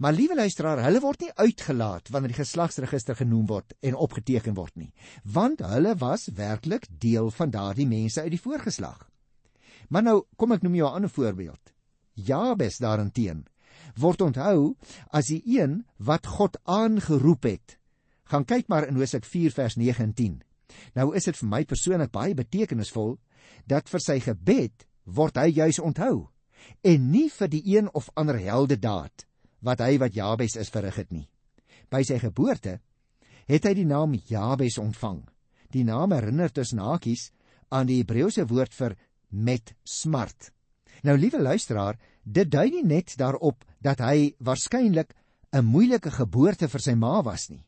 Maar 0.00 0.16
liewe 0.16 0.36
luisteraar, 0.38 0.80
hulle 0.86 1.00
word 1.04 1.20
nie 1.20 1.32
uitgelaat 1.36 2.08
wanneer 2.10 2.32
die 2.32 2.40
geslagsregister 2.40 3.18
genoem 3.18 3.44
word 3.50 3.74
en 3.84 3.98
opgeteken 4.00 4.56
word 4.56 4.72
nie, 4.80 4.92
want 5.24 5.60
hulle 5.60 5.92
was 6.00 6.30
werklik 6.32 6.88
deel 6.88 7.28
van 7.36 7.52
daardie 7.52 7.86
mense 7.86 8.24
uit 8.24 8.32
die 8.32 8.40
voorgeslag. 8.40 9.02
Maar 9.88 10.02
nou 10.02 10.18
kom 10.36 10.52
ek 10.52 10.62
noem 10.62 10.74
jou 10.74 10.88
'n 10.88 10.94
ander 10.94 11.10
voorbeeld. 11.10 11.72
Jabes 12.14 12.78
daarenteen 12.78 13.46
word 13.98 14.20
onthou 14.20 14.76
as 15.10 15.26
die 15.26 15.42
een 15.44 15.84
wat 15.98 16.26
God 16.26 16.56
aangeroep 16.64 17.42
het. 17.42 17.78
Gaan 18.24 18.44
kyk 18.44 18.68
maar 18.68 18.88
in 18.88 18.96
Hosea 18.96 19.20
4 19.20 19.50
vers 19.50 19.76
9 19.76 20.04
en 20.04 20.14
10. 20.14 20.42
Nou 20.94 21.14
is 21.14 21.24
dit 21.24 21.36
vir 21.36 21.48
my 21.48 21.64
persoonlik 21.64 22.10
baie 22.10 22.34
betekenisvol 22.34 23.18
dat 23.66 23.88
vir 23.88 24.00
sy 24.00 24.20
gebed 24.20 24.86
word 25.04 25.36
hy 25.36 25.50
juis 25.52 25.78
onthou 25.78 26.30
en 26.82 27.10
nie 27.10 27.28
vir 27.28 27.48
die 27.48 27.62
een 27.76 27.90
of 27.94 28.08
ander 28.16 28.38
helde 28.40 28.78
daad 28.80 29.26
wat 29.64 29.80
hy 29.80 29.98
wat 30.00 30.16
Jabes 30.16 30.56
is 30.60 30.72
verrig 30.72 30.96
het 30.96 31.12
nie. 31.12 31.28
By 31.90 32.02
sy 32.04 32.18
geboorte 32.18 32.80
het 33.48 33.64
hy 33.68 33.74
die 33.76 33.88
naam 33.88 34.14
Jabes 34.28 34.78
ontvang. 34.80 35.22
Die 35.72 35.84
naam 35.84 36.12
herinner 36.12 36.52
tussen 36.52 36.80
hakies 36.80 37.30
aan 37.68 37.88
die 37.88 38.00
Hebreëse 38.00 38.46
woord 38.48 38.74
vir 38.76 38.96
met 39.34 39.74
smart. 39.84 40.50
Nou 41.02 41.16
liewe 41.18 41.42
luisteraar, 41.42 41.98
dit 42.22 42.48
dui 42.50 42.70
nie 42.70 42.84
net 42.86 43.16
daarop 43.20 43.64
dat 43.82 44.00
hy 44.00 44.34
waarskynlik 44.38 45.14
'n 45.52 45.64
moeilike 45.64 46.10
geboorte 46.10 46.68
vir 46.68 46.80
sy 46.80 46.94
ma 46.94 47.22
was 47.22 47.48
nie, 47.50 47.64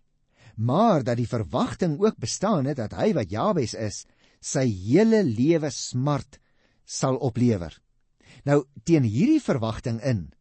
maar 0.56 1.04
dat 1.04 1.16
die 1.16 1.28
verwagting 1.28 2.00
ook 2.00 2.16
bestaan 2.18 2.66
het 2.66 2.76
dat 2.76 2.92
hy 2.92 3.12
wat 3.12 3.30
Jabes 3.30 3.74
is, 3.74 4.06
sy 4.40 4.66
hele 4.66 5.22
lewe 5.22 5.70
smart 5.70 6.40
sal 6.84 7.16
oplewer. 7.16 7.74
Nou 8.44 8.64
teen 8.84 9.02
hierdie 9.02 9.42
verwagting 9.42 10.00
in 10.02 10.32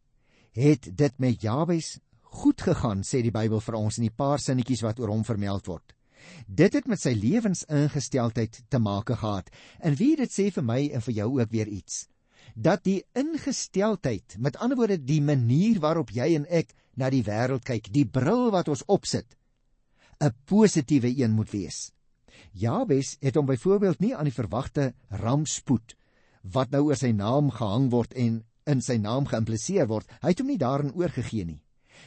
het 0.52 0.96
dit 0.96 1.18
met 1.18 1.42
Jabes 1.42 1.98
goed 2.20 2.60
gegaan, 2.62 3.02
sê 3.02 3.22
die 3.22 3.32
Bybel 3.32 3.60
vir 3.60 3.74
ons 3.74 3.98
in 3.98 4.08
die 4.08 4.14
paar 4.14 4.38
sinnetjies 4.38 4.82
wat 4.82 5.00
oor 5.00 5.08
hom 5.08 5.24
vermeld 5.24 5.66
word. 5.66 5.95
Dit 6.46 6.74
het 6.78 6.86
met 6.86 7.00
sy 7.00 7.12
lewensingesteldheid 7.16 8.62
te 8.68 8.78
maak 8.78 9.10
gehad. 9.10 9.50
En 9.80 9.96
wie 9.98 10.14
dit 10.16 10.32
sê 10.32 10.50
vir 10.54 10.64
my 10.64 10.80
en 10.92 11.02
vir 11.02 11.14
jou 11.14 11.28
ook 11.40 11.50
weer 11.50 11.68
iets. 11.68 12.06
Dat 12.54 12.84
die 12.84 13.02
ingesteldheid, 13.12 14.36
met 14.38 14.56
ander 14.56 14.78
woorde 14.78 14.98
die 15.02 15.20
manier 15.20 15.80
waarop 15.80 16.10
jy 16.10 16.34
en 16.36 16.46
ek 16.48 16.72
na 16.96 17.10
die 17.12 17.24
wêreld 17.26 17.66
kyk, 17.66 17.90
die 17.92 18.06
bril 18.08 18.50
wat 18.54 18.68
ons 18.72 18.86
opsit, 18.86 19.36
'n 20.20 20.32
positiewe 20.44 21.12
een 21.12 21.32
moet 21.32 21.50
wees. 21.50 21.92
Jabes 22.52 23.16
het 23.20 23.36
hom 23.36 23.46
byvoorbeeld 23.46 24.00
nie 24.00 24.14
aan 24.16 24.24
die 24.24 24.38
verwagte 24.38 24.94
rampspoed 25.08 25.96
wat 26.42 26.70
nou 26.70 26.86
oor 26.88 26.96
sy 26.96 27.12
naam 27.12 27.50
gehang 27.50 27.90
word 27.90 28.14
en 28.14 28.44
in 28.66 28.82
sy 28.82 28.96
naam 28.96 29.26
geïmpliseer 29.26 29.86
word, 29.90 30.08
hy 30.22 30.32
het 30.32 30.40
hom 30.42 30.50
nie 30.50 30.58
daarin 30.58 30.94
oorgegee 30.94 31.44
nie. 31.44 31.62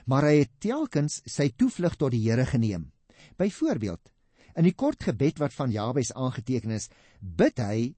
Maar 0.06 0.30
hy 0.30 0.36
het 0.44 0.52
telkens 0.60 1.22
sy 1.26 1.50
toevlug 1.56 1.96
tot 1.96 2.12
die 2.12 2.24
Here 2.24 2.46
geneem. 2.46 2.92
Byvoorbeeld, 3.38 4.12
in 4.56 4.68
die 4.68 4.76
kort 4.76 5.04
gebed 5.04 5.40
wat 5.40 5.54
van 5.54 5.72
Jabes 5.72 6.12
aangeteken 6.14 6.72
is, 6.76 6.90
bid 7.20 7.60
hy 7.64 7.94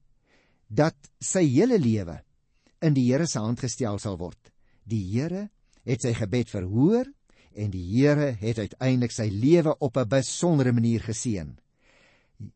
dat 0.68 0.96
sy 1.20 1.44
hele 1.46 1.78
lewe 1.78 2.20
in 2.82 2.94
die 2.96 3.06
Here 3.10 3.26
se 3.26 3.40
hand 3.40 3.60
gestel 3.62 3.98
sal 4.02 4.18
word. 4.20 4.52
Die 4.84 5.02
Here 5.12 5.48
het 5.86 6.04
sy 6.04 6.14
gebed 6.16 6.50
verhoor 6.50 7.08
en 7.52 7.70
die 7.72 7.84
Here 7.84 8.32
het 8.40 8.58
uiteindelik 8.58 9.12
sy 9.12 9.28
lewe 9.30 9.76
op 9.78 9.96
'n 9.96 10.08
besondere 10.08 10.72
manier 10.72 11.00
geseën. 11.00 11.58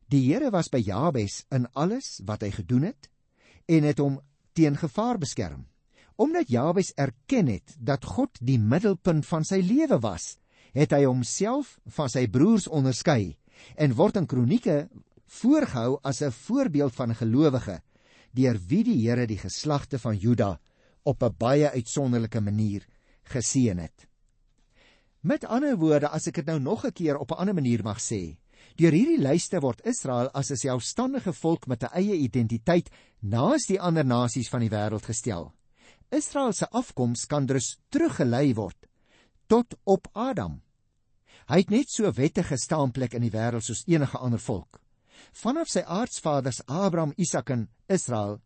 Die 0.08 0.24
Here 0.32 0.50
was 0.50 0.68
by 0.68 0.78
Jabes 0.78 1.44
in 1.50 1.66
alles 1.74 2.20
wat 2.24 2.42
hy 2.42 2.50
gedoen 2.50 2.82
het 2.82 3.10
en 3.68 3.82
het 3.82 3.98
hom 3.98 4.20
teen 4.52 4.76
gevaar 4.76 5.18
beskerm. 5.18 5.66
Omdat 6.16 6.48
Jabes 6.48 6.92
erken 6.96 7.46
het 7.46 7.76
dat 7.78 8.04
God 8.04 8.38
die 8.40 8.58
middelpunt 8.58 9.26
van 9.26 9.44
sy 9.44 9.60
lewe 9.60 9.98
was, 10.00 10.38
het 10.76 10.92
hy 10.92 11.06
homself 11.06 11.78
van 11.96 12.10
sy 12.12 12.26
broers 12.28 12.68
onderskei 12.68 13.36
en 13.80 13.96
word 13.96 14.18
in 14.20 14.28
kronieke 14.28 14.88
voorgehou 15.40 15.98
as 16.04 16.22
'n 16.22 16.30
voorbeeld 16.30 16.94
van 16.94 17.14
gelowige 17.14 17.80
deur 18.32 18.58
wie 18.68 18.84
die 18.84 19.08
Here 19.08 19.26
die 19.26 19.38
geslagte 19.38 19.98
van 19.98 20.16
Juda 20.16 20.60
op 21.04 21.22
'n 21.22 21.34
baie 21.38 21.70
uitsonderlike 21.70 22.40
manier 22.40 22.86
geseën 23.24 23.78
het. 23.78 24.06
Met 25.20 25.44
ander 25.44 25.76
woorde, 25.76 26.08
as 26.08 26.26
ek 26.26 26.34
dit 26.34 26.46
nou 26.46 26.60
nog 26.60 26.84
'n 26.84 26.92
keer 26.92 27.16
op 27.16 27.30
'n 27.30 27.38
ander 27.38 27.54
manier 27.54 27.82
mag 27.82 27.98
sê, 27.98 28.36
deur 28.76 28.92
hierdie 28.92 29.18
lyste 29.18 29.60
word 29.60 29.80
Israel 29.86 30.30
as 30.30 30.50
'n 30.50 30.56
selfstandige 30.56 31.32
volk 31.32 31.66
met 31.66 31.82
'n 31.82 31.94
eie 31.94 32.14
identiteit 32.14 32.90
naas 33.20 33.66
die 33.66 33.80
ander 33.80 34.04
nasies 34.04 34.48
van 34.48 34.60
die 34.60 34.70
wêreld 34.70 35.04
gestel. 35.04 35.52
Israel 36.10 36.52
se 36.52 36.68
afkoms 36.70 37.26
kan 37.26 37.46
dus 37.46 37.78
teruggelei 37.88 38.54
word 38.54 38.76
tot 39.46 39.74
op 39.84 40.08
Adam. 40.12 40.65
Hy 41.46 41.60
het 41.62 41.70
net 41.70 41.92
so 41.92 42.10
wettige 42.10 42.56
staanplek 42.58 43.12
in 43.14 43.22
die 43.22 43.30
wêreld 43.30 43.62
soos 43.62 43.84
enige 43.86 44.18
ander 44.18 44.42
volk. 44.42 44.80
Vanaf 45.32 45.70
sy 45.70 45.84
aardsvaders 45.86 46.64
Abraham, 46.66 47.12
Isak 47.16 47.52
en 47.54 47.68
Israel 47.86 48.40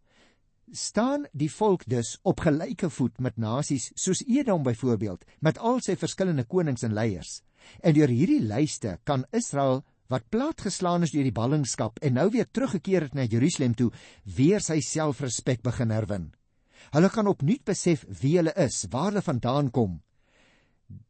staan 0.73 1.25
die 1.33 1.49
volk 1.51 1.83
dus 1.91 2.19
op 2.23 2.45
gelyke 2.45 2.91
voet 2.93 3.17
met 3.19 3.39
nasies 3.41 3.89
soos 3.99 4.21
Edom 4.29 4.63
byvoorbeeld, 4.63 5.25
met 5.41 5.59
al 5.59 5.81
sy 5.83 5.97
verskillende 5.99 6.45
konings 6.45 6.85
en 6.87 6.95
leiers. 6.95 7.41
En 7.83 7.97
deur 7.97 8.13
hierdie 8.13 8.43
lyste 8.45 8.99
kan 9.05 9.25
Israel 9.33 9.81
wat 10.11 10.29
platgeslaan 10.31 11.07
is 11.07 11.15
deur 11.15 11.25
die 11.27 11.35
ballingskap 11.35 11.99
en 12.05 12.19
nou 12.19 12.29
weer 12.35 12.51
teruggekeer 12.51 13.09
het 13.09 13.17
na 13.17 13.25
Jerusalem 13.25 13.75
toe, 13.79 13.91
weer 14.25 14.61
sy 14.61 14.81
selfrespek 14.85 15.63
begin 15.63 15.95
herwin. 15.95 16.31
Hulle 16.93 17.11
kan 17.15 17.31
opnuut 17.31 17.65
besef 17.65 18.05
wie 18.21 18.37
hulle 18.39 18.55
is, 18.59 18.85
waar 18.91 19.11
hulle 19.11 19.23
vandaan 19.23 19.71
kom. 19.71 20.01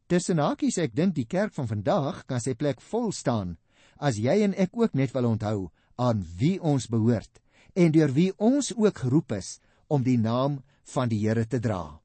Tussen 0.07 0.41
hakies 0.43 0.77
ek 0.77 0.95
dink 0.95 1.15
die 1.15 1.27
kerk 1.29 1.53
van 1.55 1.69
vandag 1.69 2.25
kan 2.27 2.41
sy 2.43 2.53
plek 2.53 2.81
vol 2.81 3.11
staan 3.15 3.57
as 4.01 4.17
jy 4.17 4.41
en 4.43 4.55
ek 4.57 4.73
ook 4.73 4.97
net 4.97 5.13
wil 5.13 5.29
onthou 5.29 5.69
aan 6.01 6.23
wie 6.39 6.57
ons 6.59 6.89
behoort 6.89 7.41
en 7.77 7.93
deur 7.93 8.11
wie 8.11 8.31
ons 8.37 8.73
ook 8.75 9.03
geroep 9.05 9.37
is 9.37 9.59
om 9.87 10.03
die 10.03 10.17
naam 10.17 10.59
van 10.93 11.09
die 11.11 11.19
Here 11.21 11.45
te 11.45 11.59
dra. 11.59 12.01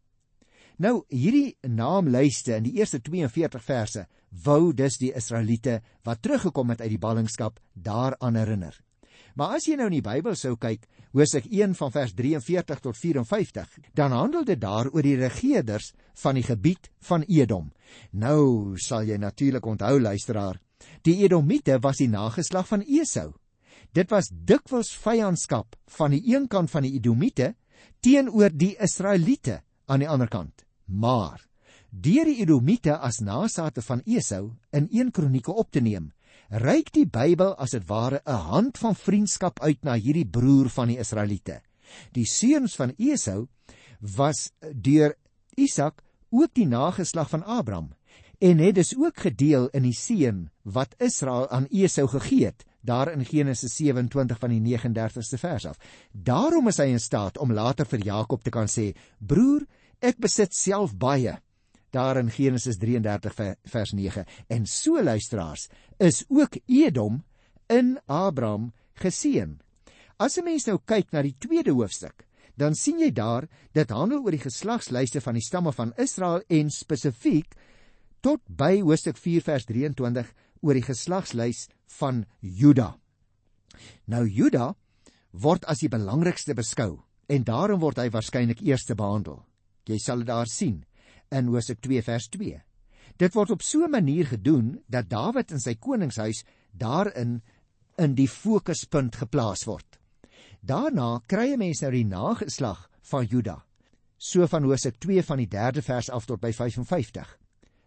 Nou 0.79 1.07
hierdie 1.09 1.57
naamlyste 1.65 2.59
in 2.59 2.67
die 2.69 2.77
eerste 2.79 3.01
42 3.01 3.63
verse 3.65 4.05
wou 4.45 4.73
dus 4.77 4.99
die 5.01 5.15
Israeliete 5.17 5.81
wat 6.05 6.21
teruggekom 6.23 6.75
het 6.75 6.83
uit 6.85 6.93
die 6.93 7.01
ballingskap 7.01 7.61
daaraan 7.73 8.37
herinner. 8.37 8.77
Maar 9.35 9.57
as 9.57 9.67
jy 9.69 9.77
nou 9.77 9.89
in 9.89 9.99
die 9.99 10.05
Bybel 10.05 10.37
sou 10.37 10.55
kyk, 10.61 10.85
Hosea 11.17 11.41
1 11.49 11.75
van 11.79 11.93
vers 11.95 12.13
43 12.13 12.83
tot 12.85 12.97
54, 13.01 13.79
dan 13.97 14.13
handel 14.13 14.45
dit 14.45 14.61
daar 14.61 14.91
oor 14.93 15.03
die 15.03 15.17
regerders 15.17 15.95
van 16.21 16.37
die 16.37 16.45
gebied 16.45 16.91
van 17.09 17.25
Edom. 17.25 17.71
Nou 18.13 18.77
sal 18.77 19.09
jy 19.09 19.17
natuurlik 19.17 19.65
onthou 19.65 19.97
luisteraar, 20.01 20.61
die 21.09 21.23
Edomiete 21.25 21.79
was 21.81 22.03
die 22.03 22.11
nageslag 22.13 22.69
van 22.69 22.85
Esau. 22.85 23.31
Dit 23.97 24.13
was 24.13 24.29
dikwels 24.29 24.93
vyandskap 25.01 25.79
van 25.97 26.13
die 26.13 26.21
een 26.35 26.51
kant 26.53 26.71
van 26.71 26.85
die 26.85 26.99
Edomiete 26.99 27.55
teenoor 28.05 28.53
die 28.53 28.75
Israeliete 28.77 29.63
aan 29.89 30.05
die 30.05 30.11
ander 30.11 30.29
kant. 30.29 30.67
Maar 30.85 31.41
Deur 31.97 32.29
die 32.29 32.43
Edomite 32.43 32.99
as 33.01 33.23
nageslagte 33.25 33.81
van 33.81 34.03
Esau 34.05 34.51
in 34.77 34.89
1 34.93 35.15
Kronieke 35.17 35.55
op 35.55 35.71
te 35.73 35.81
neem, 35.81 36.11
reik 36.51 36.93
die 36.93 37.07
Bybel 37.07 37.55
as 37.59 37.71
dit 37.71 37.87
ware 37.89 38.21
'n 38.27 38.43
hand 38.51 38.79
van 38.79 38.95
vriendskap 38.95 39.61
uit 39.61 39.85
na 39.85 39.95
hierdie 39.95 40.27
broer 40.27 40.69
van 40.69 40.89
die 40.89 40.99
Israeliete. 40.99 41.61
Die 42.13 42.27
seuns 42.27 42.77
van 42.77 42.93
Esau 42.99 43.49
was 44.01 44.51
deur 44.73 45.15
Isak 45.57 46.03
ook 46.31 46.55
die 46.55 46.67
nageslag 46.67 47.31
van 47.31 47.45
Abraham 47.45 47.95
en 48.39 48.59
het 48.59 48.75
dus 48.75 48.97
ook 48.97 49.17
gedeel 49.17 49.69
in 49.69 49.83
die 49.83 49.97
seën 49.97 50.51
wat 50.63 50.95
Israel 50.99 51.49
aan 51.49 51.67
Esau 51.71 52.07
gegee 52.09 52.45
het 52.45 52.65
daar 52.87 53.13
in 53.13 53.25
Genesis 53.25 53.75
27 53.77 54.39
van 54.39 54.51
die 54.51 54.61
39ste 54.61 55.39
vers 55.39 55.67
af. 55.67 55.79
Daarom 56.13 56.69
is 56.69 56.79
hy 56.79 56.93
in 56.95 57.03
staat 57.03 57.39
om 57.39 57.53
later 57.53 57.87
vir 57.87 58.05
Jakob 58.05 58.45
te 58.45 58.51
kan 58.51 58.71
sê: 58.71 58.93
"Broer, 59.19 59.67
ek 60.01 60.21
besit 60.23 60.55
self 60.55 60.95
baie." 60.95 61.35
Daar 61.91 62.17
in 62.17 62.31
Genesis 62.31 62.79
33 62.79 63.35
vers 63.65 63.93
9. 63.93 64.25
En 64.47 64.67
so 64.67 65.03
luisteraars, 65.03 65.69
is 65.99 66.25
ook 66.29 66.59
Edom 66.67 67.25
in 67.67 67.99
Abraham 68.07 68.73
geseën. 68.95 69.61
As 70.17 70.39
'n 70.39 70.45
mens 70.45 70.65
nou 70.67 70.79
kyk 70.85 71.13
na 71.13 71.23
die 71.23 71.37
tweede 71.39 71.73
hoofstuk, 71.73 72.27
dan 72.57 72.75
sien 72.75 72.99
jy 72.99 73.11
daar 73.13 73.49
dit 73.73 73.91
handel 73.91 74.23
oor 74.25 74.31
die 74.31 74.41
geslagslyste 74.41 75.21
van 75.21 75.35
die 75.35 75.45
stamme 75.45 75.73
van 75.73 75.93
Israel 75.97 76.43
en 76.49 76.71
spesifiek 76.71 77.55
tot 78.21 78.41
by 78.49 78.81
hoofstuk 78.81 79.17
4 79.17 79.43
vers 79.43 79.65
23 79.65 80.33
oor 80.61 80.75
die 80.75 80.87
geslagslys 80.87 81.69
van 81.99 82.25
Juda. 82.41 82.97
Nou 84.07 84.25
Juda 84.27 84.75
word 85.33 85.67
as 85.69 85.83
die 85.85 85.93
belangrikste 85.93 86.55
beskou 86.55 87.03
en 87.29 87.45
daarom 87.45 87.81
word 87.81 87.99
hy 87.99 88.09
waarskynlik 88.11 88.63
eerste 88.65 88.95
behandel. 88.95 89.45
Jy 89.87 89.99
sal 89.99 90.25
dit 90.25 90.31
daar 90.31 90.49
sien 90.51 90.85
in 91.31 91.47
Hosea 91.47 91.77
2 91.81 92.03
vers 92.03 92.29
2. 92.29 92.63
Dit 93.17 93.35
word 93.35 93.51
op 93.51 93.63
so 93.63 93.85
'n 93.85 93.91
manier 93.91 94.27
gedoen 94.27 94.83
dat 94.89 95.09
Dawid 95.09 95.51
in 95.51 95.61
sy 95.61 95.75
koningshuis 95.75 96.45
daarin 96.73 97.43
in 97.99 98.15
die 98.15 98.29
fokuspunt 98.29 99.17
geplaas 99.17 99.65
word. 99.65 99.99
Daarna 100.61 101.23
kry 101.27 101.53
'n 101.53 101.59
mens 101.59 101.81
nou 101.81 101.91
die 101.91 102.05
nageslag 102.05 102.91
van 103.03 103.25
Juda, 103.25 103.65
so 104.19 104.47
van 104.47 104.65
Hosea 104.65 104.93
2 104.99 105.23
van 105.23 105.39
die 105.39 105.49
3de 105.49 105.83
vers 105.83 106.11
af 106.11 106.27
tot 106.27 106.41
by 106.41 106.53
55. 106.53 107.39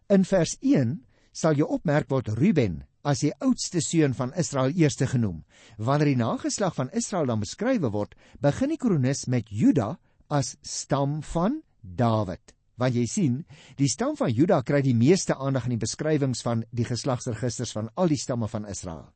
In 0.10 0.26
vers 0.26 0.58
1 0.62 1.06
sal 1.32 1.54
jy 1.54 1.64
opmerk 1.64 2.10
word 2.10 2.28
Ruben 2.28 2.84
as 3.04 3.20
die 3.20 3.34
oudste 3.40 3.82
seun 3.82 4.14
van 4.14 4.34
Israel 4.34 4.72
eerste 4.76 5.08
genoem. 5.08 5.44
Wanneer 5.78 6.06
die 6.06 6.24
nageslag 6.24 6.76
van 6.76 6.92
Israel 6.92 7.26
dan 7.26 7.40
beskryf 7.40 7.82
word, 7.82 8.16
begin 8.42 8.70
die 8.70 8.78
kronikus 8.78 9.28
met 9.28 9.50
Juda 9.50 9.98
as 10.30 10.58
stam 10.62 11.22
van 11.24 11.62
Dawid. 11.82 12.59
Want 12.80 12.96
jy 12.96 13.06
sien, 13.12 13.40
die 13.76 13.90
stam 13.92 14.16
van 14.16 14.32
Juda 14.32 14.62
kry 14.64 14.80
die 14.86 14.96
meeste 14.96 15.36
aandag 15.36 15.66
in 15.68 15.76
die 15.76 15.82
beskrywings 15.82 16.44
van 16.46 16.64
die 16.72 16.86
geslagsregisters 16.88 17.74
van 17.76 17.90
al 18.00 18.08
die 18.08 18.20
stamme 18.20 18.48
van 18.48 18.68
Israel. 18.72 19.10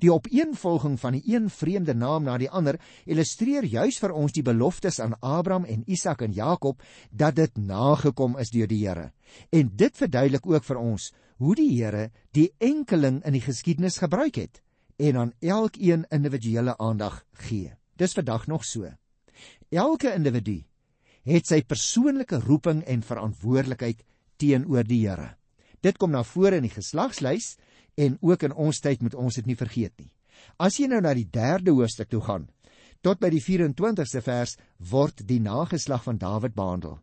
Die 0.00 0.10
opeenvolging 0.12 0.96
van 1.00 1.18
die 1.18 1.34
een 1.34 1.50
vreemde 1.52 1.94
naam 1.94 2.24
na 2.24 2.38
die 2.40 2.48
ander 2.50 2.78
illustreer 3.04 3.64
juis 3.68 4.00
vir 4.00 4.14
ons 4.16 4.32
die 4.32 4.44
beloftes 4.44 5.00
aan 5.04 5.18
Abraham 5.20 5.68
en 5.68 5.84
Isak 5.86 6.24
en 6.24 6.32
Jakob 6.32 6.80
dat 7.10 7.36
dit 7.36 7.60
nagekom 7.60 8.38
is 8.40 8.52
deur 8.54 8.70
die 8.70 8.80
Here. 8.86 9.10
En 9.52 9.70
dit 9.76 9.96
verduidelik 9.96 10.46
ook 10.48 10.64
vir 10.64 10.80
ons 10.80 11.12
hoe 11.40 11.54
die 11.56 11.70
Here 11.76 12.08
die 12.36 12.48
enkeling 12.58 13.20
in 13.24 13.36
die 13.36 13.44
geskiedenis 13.44 14.00
gebruik 14.00 14.40
het 14.40 14.62
en 15.00 15.16
aan 15.16 15.36
elkeen 15.40 16.06
individuele 16.10 16.76
aandag 16.78 17.22
gee. 17.32 17.76
Dis 17.96 18.16
vandag 18.16 18.46
nog 18.46 18.64
so. 18.64 18.88
Elke 19.70 20.12
individu 20.14 20.62
het 21.28 21.46
sy 21.46 21.60
persoonlike 21.62 22.40
roeping 22.46 22.82
en 22.88 23.02
verantwoordelikheid 23.04 24.02
teenoor 24.40 24.86
die 24.88 25.02
Here. 25.06 25.34
Dit 25.80 25.98
kom 25.98 26.12
na 26.12 26.22
vore 26.24 26.60
in 26.60 26.66
die 26.66 26.72
geslagslys 26.72 27.56
en 27.96 28.16
ook 28.20 28.46
in 28.48 28.52
ons 28.52 28.80
tyd 28.80 29.02
moet 29.02 29.14
ons 29.14 29.34
dit 29.34 29.46
nie 29.46 29.58
vergeet 29.58 29.94
nie. 29.98 30.10
As 30.60 30.78
jy 30.80 30.88
nou 30.88 31.00
na 31.04 31.12
die 31.16 31.28
3de 31.28 31.72
hoofstuk 31.76 32.10
toe 32.12 32.22
gaan, 32.24 32.48
tot 33.04 33.20
by 33.20 33.30
die 33.32 33.42
24ste 33.44 34.22
vers 34.24 34.56
word 34.90 35.22
die 35.26 35.40
nageslag 35.40 36.04
van 36.04 36.20
Dawid 36.20 36.56
behandel. 36.56 36.98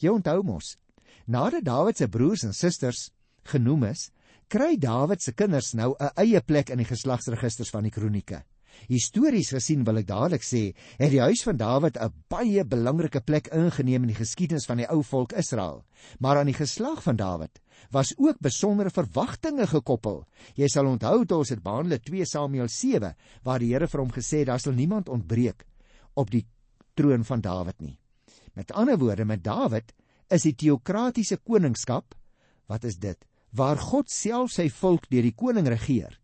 Jy 0.00 0.14
onthou 0.14 0.42
mos, 0.46 0.76
nadat 1.26 1.66
Dawid 1.66 1.98
se 1.98 2.08
broers 2.08 2.44
en 2.46 2.54
susters 2.56 3.10
genoem 3.50 3.90
is, 3.90 4.08
kry 4.50 4.76
Dawid 4.78 5.22
se 5.22 5.32
kinders 5.32 5.74
nou 5.74 5.94
'n 5.98 6.10
eie 6.16 6.40
plek 6.40 6.70
in 6.70 6.78
die 6.78 6.90
geslagsregisters 6.90 7.70
van 7.70 7.84
die 7.84 7.94
kronieke. 7.94 8.44
Histories 8.90 9.50
gesien 9.54 9.84
wil 9.86 10.00
ek 10.00 10.08
dadelik 10.08 10.44
sê, 10.44 10.70
het 10.98 11.12
die 11.12 11.22
huis 11.22 11.42
van 11.46 11.56
Dawid 11.60 11.96
'n 11.96 12.12
baie 12.28 12.64
belangrike 12.64 13.20
plek 13.20 13.48
ingeneem 13.54 14.02
in 14.02 14.12
die 14.12 14.18
geskiedenis 14.18 14.66
van 14.66 14.78
die 14.78 14.88
ou 14.90 15.02
volk 15.02 15.32
Israel. 15.32 15.84
Maar 16.18 16.38
aan 16.38 16.50
die 16.50 16.58
geslag 16.58 17.02
van 17.02 17.16
Dawid 17.16 17.60
was 17.90 18.14
ook 18.18 18.38
besondere 18.40 18.90
verwagtinge 18.90 19.66
gekoppel. 19.66 20.24
Jy 20.54 20.68
sal 20.68 20.86
onthou 20.86 21.24
toe 21.24 21.38
ons 21.38 21.48
dit 21.48 21.62
behandel 21.62 21.98
2 21.98 22.24
Samuel 22.24 22.68
7 22.68 23.14
waar 23.42 23.58
die 23.58 23.72
Here 23.72 23.86
vir 23.88 24.00
hom 24.00 24.10
gesê 24.10 24.38
het 24.38 24.46
daar 24.46 24.60
sal 24.60 24.72
niemand 24.72 25.08
ontbreek 25.08 25.64
op 26.14 26.30
die 26.30 26.46
troon 26.94 27.24
van 27.24 27.40
Dawid 27.40 27.80
nie. 27.80 27.98
Met 28.54 28.72
ander 28.72 28.98
woorde, 28.98 29.24
met 29.24 29.44
Dawid 29.44 29.92
is 30.30 30.42
die 30.42 30.54
teokratiese 30.54 31.38
koningskap, 31.38 32.14
wat 32.66 32.84
is 32.84 32.96
dit? 32.96 33.18
Waar 33.52 33.78
God 33.78 34.10
self 34.10 34.50
sy 34.50 34.68
volk 34.68 35.08
deur 35.10 35.22
die 35.22 35.34
koning 35.34 35.66
regeer 35.66 36.19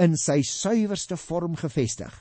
in 0.00 0.16
sy 0.16 0.40
suiwerste 0.46 1.18
vorm 1.20 1.58
gevestig. 1.60 2.12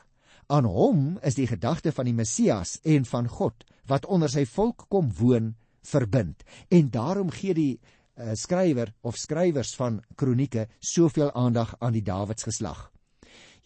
Aan 0.51 0.65
hom 0.67 1.19
is 1.23 1.37
die 1.37 1.47
gedagte 1.47 1.93
van 1.95 2.09
die 2.09 2.17
Messias 2.17 2.79
en 2.83 3.05
van 3.07 3.29
God 3.31 3.63
wat 3.89 4.05
onder 4.05 4.29
sy 4.29 4.43
volk 4.49 4.87
kom 4.91 5.13
woon 5.19 5.53
verbind. 5.87 6.43
En 6.69 6.89
daarom 6.91 7.31
gee 7.33 7.55
die 7.55 7.73
uh, 7.79 8.33
skrywer 8.35 8.91
of 9.01 9.17
skrywers 9.17 9.73
van 9.79 10.01
kronieke 10.19 10.67
soveel 10.79 11.31
aandag 11.31 11.75
aan 11.79 11.95
die 11.95 12.05
Dawids 12.05 12.45
geslag. 12.45 12.89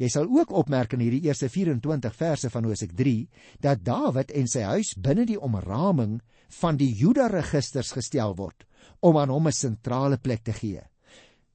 Jy 0.01 0.09
sal 0.09 0.29
ook 0.29 0.53
opmerk 0.57 0.95
in 0.95 1.03
hierdie 1.05 1.25
eerste 1.27 1.49
24 1.49 2.15
verse 2.17 2.49
van 2.49 2.65
Hosea 2.65 2.93
3 2.97 3.17
dat 3.61 3.83
Dawid 3.85 4.33
en 4.33 4.49
sy 4.49 4.65
huis 4.73 4.93
binne 4.97 5.25
die 5.29 5.39
omraming 5.39 6.19
van 6.59 6.77
die 6.77 6.91
Juda 6.97 7.27
registers 7.31 7.93
gestel 7.93 8.33
word 8.37 8.65
om 9.01 9.17
aan 9.17 9.29
hom 9.29 9.47
'n 9.47 9.55
sentrale 9.55 10.17
plek 10.17 10.43
te 10.43 10.53
gee. 10.53 10.81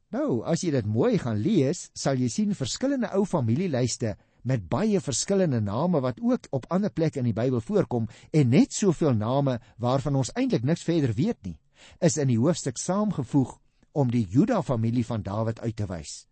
Nou, 0.08 0.40
as 0.48 0.62
jy 0.64 0.70
dit 0.72 0.86
mooi 0.88 1.18
gaan 1.20 1.36
lees, 1.44 1.90
sal 1.92 2.16
jy 2.16 2.30
sien 2.32 2.54
verskillende 2.56 3.10
ou 3.12 3.26
familielyste 3.28 4.14
met 4.48 4.64
baie 4.70 5.02
verskillende 5.04 5.60
name 5.60 6.00
wat 6.00 6.22
ook 6.24 6.48
op 6.56 6.64
ander 6.72 6.88
plekke 6.88 7.20
in 7.20 7.28
die 7.28 7.36
Bybel 7.36 7.60
voorkom 7.60 8.06
en 8.32 8.48
net 8.48 8.72
soveel 8.72 9.12
name 9.18 9.58
waarvan 9.76 10.16
ons 10.16 10.32
eintlik 10.32 10.64
niks 10.64 10.86
verder 10.88 11.12
weet 11.12 11.36
nie, 11.44 11.58
is 12.00 12.16
in 12.16 12.32
die 12.32 12.38
hoofstuk 12.40 12.80
saamgevoeg 12.80 13.52
om 13.92 14.08
die 14.08 14.24
Juda 14.24 14.62
familie 14.64 15.04
van 15.04 15.26
Dawid 15.26 15.60
uit 15.60 15.76
te 15.76 15.84
wys. 15.90 16.24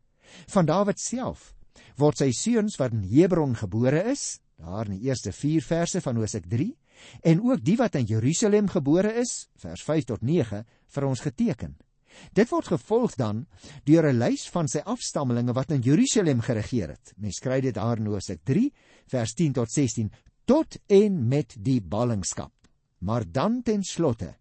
Van 0.48 0.64
Dawid 0.64 1.02
self 1.02 1.52
word 2.00 2.22
sy 2.22 2.30
seuns 2.32 2.78
wat 2.80 2.96
in 2.96 3.04
Hebron 3.04 3.52
gebore 3.60 4.06
is, 4.08 4.38
daar 4.56 4.88
in 4.88 4.96
die 4.96 5.10
eerste 5.10 5.36
4 5.36 5.60
verse 5.60 6.00
van 6.00 6.16
Hosea 6.16 6.40
3, 6.48 6.70
en 7.28 7.44
ook 7.44 7.60
die 7.60 7.76
wat 7.76 8.00
in 8.00 8.08
Jerusalem 8.08 8.72
gebore 8.72 9.12
is, 9.20 9.50
vers 9.60 9.84
5 9.84 10.08
tot 10.14 10.24
9, 10.24 10.64
vir 10.96 11.08
ons 11.08 11.20
geteken. 11.20 11.76
Dit 12.32 12.50
word 12.50 12.66
gevolg 12.66 13.16
dan 13.16 13.46
deur 13.84 14.08
'n 14.12 14.18
lys 14.18 14.48
van 14.50 14.68
sy 14.68 14.78
afstammelinge 14.84 15.52
wat 15.52 15.70
in 15.70 15.80
Jerusalem 15.80 16.40
geregeer 16.40 16.88
het. 16.88 17.14
Mens 17.16 17.38
kry 17.38 17.60
dit 17.60 17.74
daar 17.74 17.98
in 17.98 18.06
Hosea 18.06 18.36
3 18.44 18.72
vers 19.06 19.34
10 19.34 19.52
tot 19.52 19.70
16 19.70 20.10
tot 20.44 20.76
en 20.86 21.28
met 21.28 21.56
die 21.58 21.80
ballingskap. 21.80 22.52
Maar 22.98 23.24
dan 23.32 23.62
ten 23.62 23.82
slotte 23.82 24.36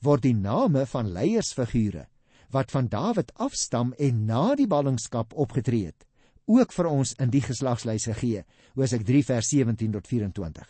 word 0.00 0.22
die 0.22 0.34
name 0.34 0.86
van 0.86 1.12
leiersfigure 1.12 2.06
wat 2.50 2.70
van 2.70 2.88
Dawid 2.88 3.32
afstam 3.38 3.92
en 3.98 4.24
na 4.26 4.54
die 4.58 4.66
ballingskap 4.66 5.34
opgetree 5.38 5.86
het, 5.86 6.06
ook 6.50 6.72
vir 6.74 6.88
ons 6.90 7.12
in 7.22 7.30
die 7.30 7.42
geslagslys 7.44 8.08
gegee. 8.10 8.42
Hosea 8.74 9.04
3 9.06 9.22
vers 9.24 9.50
17 9.52 9.92
tot 9.92 10.08
24. 10.10 10.66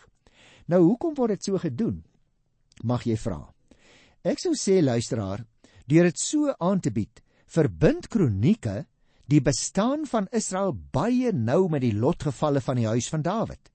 Nou 0.68 0.83
hoekom 0.85 1.14
word 1.16 1.38
dit 1.38 1.49
so 1.49 1.59
gedoen? 1.59 2.03
Mag 2.85 3.07
jy 3.09 3.16
vra. 3.16 3.40
Ek 4.20 4.40
sou 4.42 4.53
sê 4.53 4.81
luisteraar, 4.85 5.46
Deur 5.90 6.07
dit 6.07 6.20
so 6.22 6.53
aan 6.62 6.79
te 6.79 6.92
bied, 6.94 7.18
verbind 7.50 8.07
kronieke 8.12 8.85
die 9.31 9.40
bestaan 9.42 10.05
van 10.07 10.29
Israel 10.31 10.70
baie 10.94 11.33
nou 11.35 11.64
met 11.70 11.83
die 11.83 11.94
lotgevalle 11.94 12.62
van 12.62 12.79
die 12.79 12.87
huis 12.87 13.09
van 13.11 13.24
Dawid. 13.26 13.72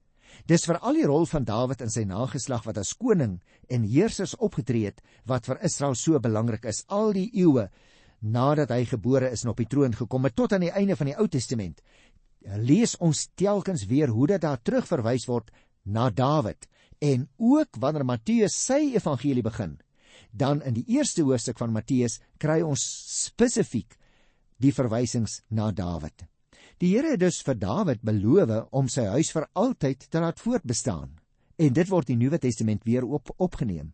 Dis 0.47 0.63
vir 0.67 0.79
al 0.79 0.99
die 0.99 1.07
rol 1.07 1.27
van 1.27 1.47
Dawid 1.47 1.83
in 1.83 1.91
sy 1.91 2.05
nageslag 2.07 2.63
wat 2.67 2.79
as 2.79 2.93
koning 2.95 3.41
en 3.71 3.87
heersers 3.87 4.35
opgetree 4.39 4.91
het 4.91 5.03
wat 5.27 5.47
vir 5.49 5.59
Israel 5.67 5.95
so 5.99 6.19
belangrik 6.23 6.67
is 6.71 6.83
al 6.87 7.11
die 7.15 7.27
eeue 7.33 7.67
nadat 8.21 8.71
hy 8.71 8.83
gebore 8.87 9.31
is 9.35 9.43
en 9.43 9.51
op 9.51 9.59
die 9.59 9.69
troon 9.71 9.95
gekom 9.95 10.27
het 10.27 10.35
tot 10.39 10.55
aan 10.55 10.63
die 10.63 10.71
einde 10.71 10.95
van 10.95 11.11
die 11.11 11.17
Ou 11.19 11.27
Testament. 11.27 11.81
Lees 12.63 12.95
ons 13.03 13.27
telkens 13.35 13.87
weer 13.91 14.11
hoe 14.13 14.27
dit 14.35 14.43
daar 14.43 14.61
terugverwys 14.63 15.27
word 15.27 15.51
na 15.83 16.07
Dawid 16.09 16.67
en 17.03 17.27
ook 17.35 17.75
wanneer 17.79 18.07
Matteus 18.07 18.55
sy 18.55 18.95
evangelie 18.95 19.43
begin 19.43 19.75
dan 20.31 20.61
in 20.61 20.73
die 20.73 20.85
eerste 20.97 21.23
hoofstuk 21.23 21.57
van 21.57 21.73
Matteus 21.73 22.19
kry 22.37 22.61
ons 22.61 22.83
spesifiek 23.25 23.97
die 24.57 24.71
verwysings 24.71 25.41
na 25.49 25.71
Dawid. 25.71 26.25
Die 26.79 26.91
Here 26.91 27.13
het 27.13 27.21
dus 27.23 27.41
vir 27.45 27.55
Dawid 27.55 28.01
beloof 28.03 28.67
om 28.75 28.89
sy 28.91 29.05
huis 29.15 29.31
vir 29.31 29.47
altyd 29.53 30.09
te 30.09 30.19
laat 30.19 30.41
voortbestaan. 30.43 31.13
En 31.55 31.73
dit 31.73 31.89
word 31.89 32.09
in 32.09 32.19
die 32.19 32.25
Nuwe 32.25 32.39
Testament 32.39 32.83
weer 32.83 33.05
op 33.07 33.31
opgeneem. 33.37 33.93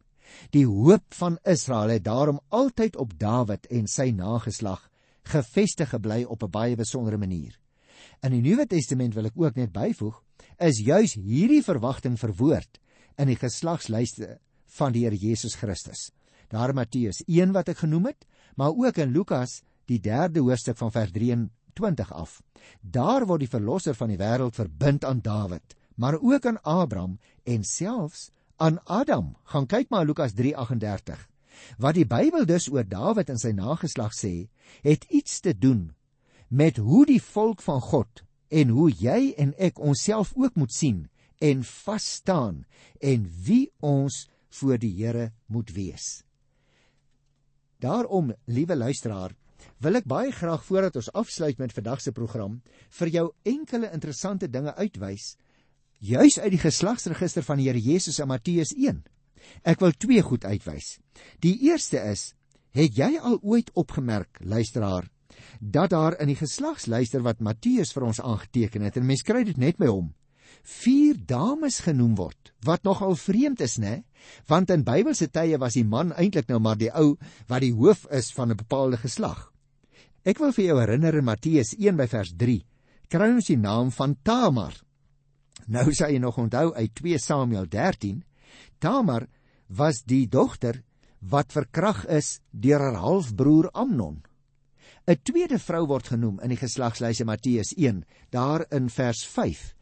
Die 0.55 0.65
hoop 0.65 1.13
van 1.13 1.37
Israel 1.45 1.93
het 1.97 2.05
daarom 2.05 2.39
altyd 2.49 2.95
op 2.95 3.13
Dawid 3.19 3.67
en 3.69 3.87
sy 3.87 4.09
nageslag 4.15 4.87
gefestig 5.29 5.91
gebly 5.93 6.23
op 6.23 6.43
'n 6.43 6.49
baie 6.49 6.75
besondere 6.75 7.17
manier. 7.17 7.59
In 8.23 8.31
die 8.31 8.41
Nuwe 8.41 8.65
Testament 8.65 9.13
wil 9.13 9.25
ek 9.25 9.37
ook 9.37 9.55
net 9.55 9.71
byvoeg, 9.71 10.23
is 10.57 10.79
juis 10.79 11.13
hierdie 11.13 11.63
verwagting 11.63 12.17
verwoord 12.19 12.79
in 13.17 13.27
die 13.27 13.35
geslagslyste 13.35 14.39
van 14.77 14.93
die 14.95 15.05
Here 15.05 15.17
Jesus 15.17 15.55
Christus. 15.59 16.09
Daar 16.51 16.71
in 16.71 16.79
Matteus 16.79 17.21
1 17.27 17.53
wat 17.55 17.71
ek 17.71 17.83
genoem 17.83 18.11
het, 18.11 18.25
maar 18.55 18.75
ook 18.75 18.99
in 18.99 19.13
Lukas 19.15 19.61
die 19.89 19.99
3de 20.03 20.43
hoofstuk 20.43 20.77
van 20.79 20.91
vers 20.91 21.11
23 21.15 22.11
af. 22.13 22.39
Daar 22.81 23.25
word 23.27 23.45
die 23.45 23.51
verlosser 23.51 23.95
van 23.95 24.11
die 24.11 24.19
wêreld 24.19 24.55
verbind 24.55 25.05
aan 25.07 25.23
Dawid, 25.23 25.75
maar 25.95 26.19
ook 26.19 26.45
aan 26.45 26.61
Abraham 26.63 27.19
en 27.43 27.63
selfs 27.63 28.29
aan 28.57 28.79
Adam. 28.85 29.35
Gaan 29.43 29.67
kyk 29.67 29.89
maar 29.89 30.05
Lukas 30.05 30.35
3:38. 30.37 31.27
Wat 31.77 31.95
die 31.95 32.07
Bybel 32.07 32.45
dus 32.45 32.69
oor 32.71 32.87
Dawid 32.87 33.29
en 33.29 33.39
sy 33.39 33.51
nageslag 33.55 34.13
sê, 34.15 34.49
het 34.81 35.03
iets 35.09 35.39
te 35.39 35.57
doen 35.57 35.91
met 36.47 36.77
hoe 36.77 37.05
die 37.05 37.21
volk 37.21 37.61
van 37.61 37.81
God 37.81 38.23
en 38.49 38.69
hoe 38.75 38.89
jy 38.91 39.33
en 39.37 39.53
ek 39.57 39.79
onsself 39.79 40.33
ook 40.35 40.55
moet 40.55 40.73
sien 40.73 41.09
en 41.39 41.63
vas 41.63 42.05
staan 42.19 42.65
en 42.99 43.25
wie 43.45 43.71
ons 43.79 44.27
voor 44.59 44.79
die 44.81 44.93
Here 44.97 45.31
moet 45.47 45.71
wees. 45.75 46.23
Daarom, 47.81 48.33
liewe 48.45 48.75
luisteraar, 48.75 49.35
wil 49.81 49.97
ek 49.97 50.09
baie 50.09 50.31
graag 50.33 50.63
voordat 50.65 50.97
ons 51.01 51.11
afsluit 51.17 51.57
met 51.57 51.73
vandag 51.73 52.01
se 52.01 52.11
program 52.11 52.61
vir 52.99 53.13
jou 53.13 53.27
enkele 53.45 53.89
interessante 53.93 54.49
dinge 54.49 54.73
uitwys 54.75 55.35
juis 56.01 56.39
uit 56.39 56.55
die 56.55 56.61
geslagsregister 56.61 57.45
van 57.45 57.61
die 57.61 57.69
Here 57.69 57.81
Jesus 57.81 58.19
in 58.19 58.29
Matteus 58.31 58.73
1. 58.73 59.03
Ek 59.65 59.81
wil 59.81 59.93
twee 59.93 60.21
goed 60.25 60.45
uitwys. 60.45 60.97
Die 61.45 61.53
eerste 61.69 62.01
is, 62.09 62.31
het 62.73 62.97
jy 62.97 63.13
al 63.19 63.37
ooit 63.41 63.69
opgemerk, 63.77 64.41
luisteraar, 64.41 65.09
dat 65.59 65.93
daar 65.93 66.17
in 66.21 66.31
die 66.31 66.39
geslagslyster 66.39 67.21
wat 67.25 67.41
Matteus 67.41 67.93
vir 67.93 68.07
ons 68.09 68.21
aangeteken 68.21 68.87
het, 68.87 68.97
en 68.97 69.05
mens 69.05 69.21
kry 69.25 69.43
dit 69.45 69.61
net 69.61 69.77
by 69.81 69.89
hom, 69.91 70.09
vier 70.63 71.17
dames 71.27 71.79
genoem 71.85 72.15
word, 72.15 72.51
wat 72.65 72.83
nogal 72.83 73.15
vreemd 73.15 73.61
is, 73.61 73.77
né? 73.77 74.03
Want 74.49 74.69
in 74.69 74.85
Bybelse 74.85 75.27
tye 75.33 75.57
was 75.61 75.77
die 75.77 75.85
man 75.87 76.13
eintlik 76.13 76.49
nou 76.49 76.59
maar 76.61 76.77
die 76.77 76.91
ou 76.93 77.15
wat 77.49 77.63
die 77.63 77.73
hoof 77.73 78.05
is 78.11 78.31
van 78.31 78.51
'n 78.51 78.57
bepaalde 78.57 78.97
geslag. 78.97 79.51
Ek 80.23 80.39
wil 80.39 80.51
vir 80.51 80.65
jou 80.65 80.79
herinner 80.79 81.17
in 81.17 81.25
Matteus 81.25 81.73
1 81.73 81.97
by 81.97 82.07
vers 82.07 82.33
3, 82.37 82.65
kry 83.09 83.29
ons 83.33 83.47
die 83.47 83.57
naam 83.57 83.91
van 83.91 84.15
Tamar. 84.23 84.73
Nou 85.67 85.91
sê 85.91 86.11
jy 86.11 86.19
nog 86.19 86.37
onthou 86.37 86.73
uit 86.73 86.93
2 86.95 87.17
Samuel 87.17 87.65
13, 87.65 88.23
Tamar 88.79 89.27
was 89.67 90.03
die 90.03 90.27
dogter 90.27 90.83
wat 91.19 91.51
verkrag 91.51 92.05
is 92.05 92.39
deur 92.51 92.79
haar 92.79 92.95
halfbroer 93.01 93.69
Amnon. 93.73 94.23
'n 95.07 95.17
Tweede 95.23 95.59
vrou 95.59 95.87
word 95.87 96.07
genoem 96.07 96.39
in 96.43 96.49
die 96.49 96.61
geslagslyse 96.61 97.25
Matteus 97.25 97.73
1, 97.77 98.05
daar 98.29 98.65
in 98.71 98.89
vers 98.89 99.25
5 99.25 99.73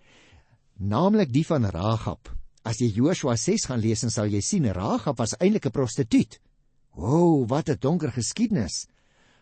naamlik 0.79 1.31
die 1.33 1.45
van 1.45 1.67
Ragab. 1.67 2.29
As 2.63 2.79
jy 2.79 2.89
Joshua 2.95 3.35
6 3.37 3.67
gaan 3.69 3.81
lees, 3.83 4.01
dan 4.03 4.13
sal 4.13 4.31
jy 4.31 4.41
sien 4.43 4.67
Ragab 4.73 5.19
was 5.19 5.35
eintlik 5.39 5.67
'n 5.67 5.71
prostituut. 5.71 6.39
O, 6.95 7.45
wat 7.45 7.69
'n 7.69 7.77
donker 7.79 8.11
geskiedenis. 8.11 8.87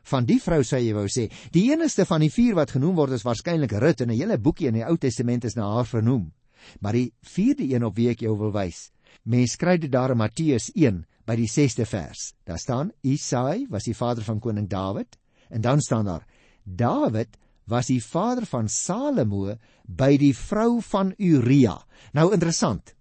Van 0.04 0.26
die 0.26 0.40
vrou 0.40 0.62
sê 0.64 0.80
jy 0.80 0.94
wou 0.94 1.08
sê, 1.08 1.32
die 1.52 1.72
enigste 1.72 2.06
van 2.06 2.22
die 2.22 2.30
vier 2.30 2.56
wat 2.56 2.72
genoem 2.72 2.96
word 2.96 3.12
is 3.12 3.24
waarskynlik 3.24 3.72
Rut 3.72 4.02
en 4.02 4.10
'n 4.10 4.18
hele 4.18 4.38
boekie 4.38 4.68
in 4.68 4.74
die 4.74 4.86
Ou 4.86 4.98
Testament 4.98 5.46
is 5.46 5.56
na 5.56 5.74
haar 5.74 5.86
vernoem. 5.86 6.32
Maar 6.80 6.94
die 6.94 7.14
vierde 7.22 7.64
een 7.64 7.84
op 7.84 7.96
wie 7.96 8.10
ek 8.10 8.20
jou 8.20 8.38
wil 8.38 8.52
wys, 8.52 8.92
mens 9.24 9.56
kry 9.56 9.78
dit 9.78 9.92
daar 9.92 10.12
in 10.12 10.18
Matteus 10.18 10.72
1 10.76 11.06
by 11.26 11.36
die 11.36 11.48
6ste 11.48 11.86
vers. 11.86 12.34
Daar 12.46 12.60
staan 12.60 12.92
Isai 13.04 13.68
was 13.70 13.84
die 13.84 13.96
vader 13.96 14.24
van 14.24 14.40
koning 14.40 14.68
Dawid 14.68 15.18
en 15.50 15.62
dan 15.62 15.82
staan 15.82 16.06
daar 16.06 16.26
Dawid 16.64 17.38
was 17.68 17.90
die 17.92 18.02
vader 18.04 18.48
van 18.48 18.70
Salomo 18.72 19.58
by 19.84 20.16
die 20.20 20.34
vrou 20.36 20.80
van 20.82 21.14
Uria. 21.18 21.76
Nou 22.14 22.32
interessant. 22.34 22.96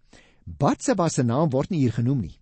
Batseba 0.44 1.08
se 1.10 1.24
naam 1.26 1.50
word 1.50 1.70
nie 1.70 1.84
hier 1.84 1.94
genoem 1.96 2.26
nie. 2.26 2.36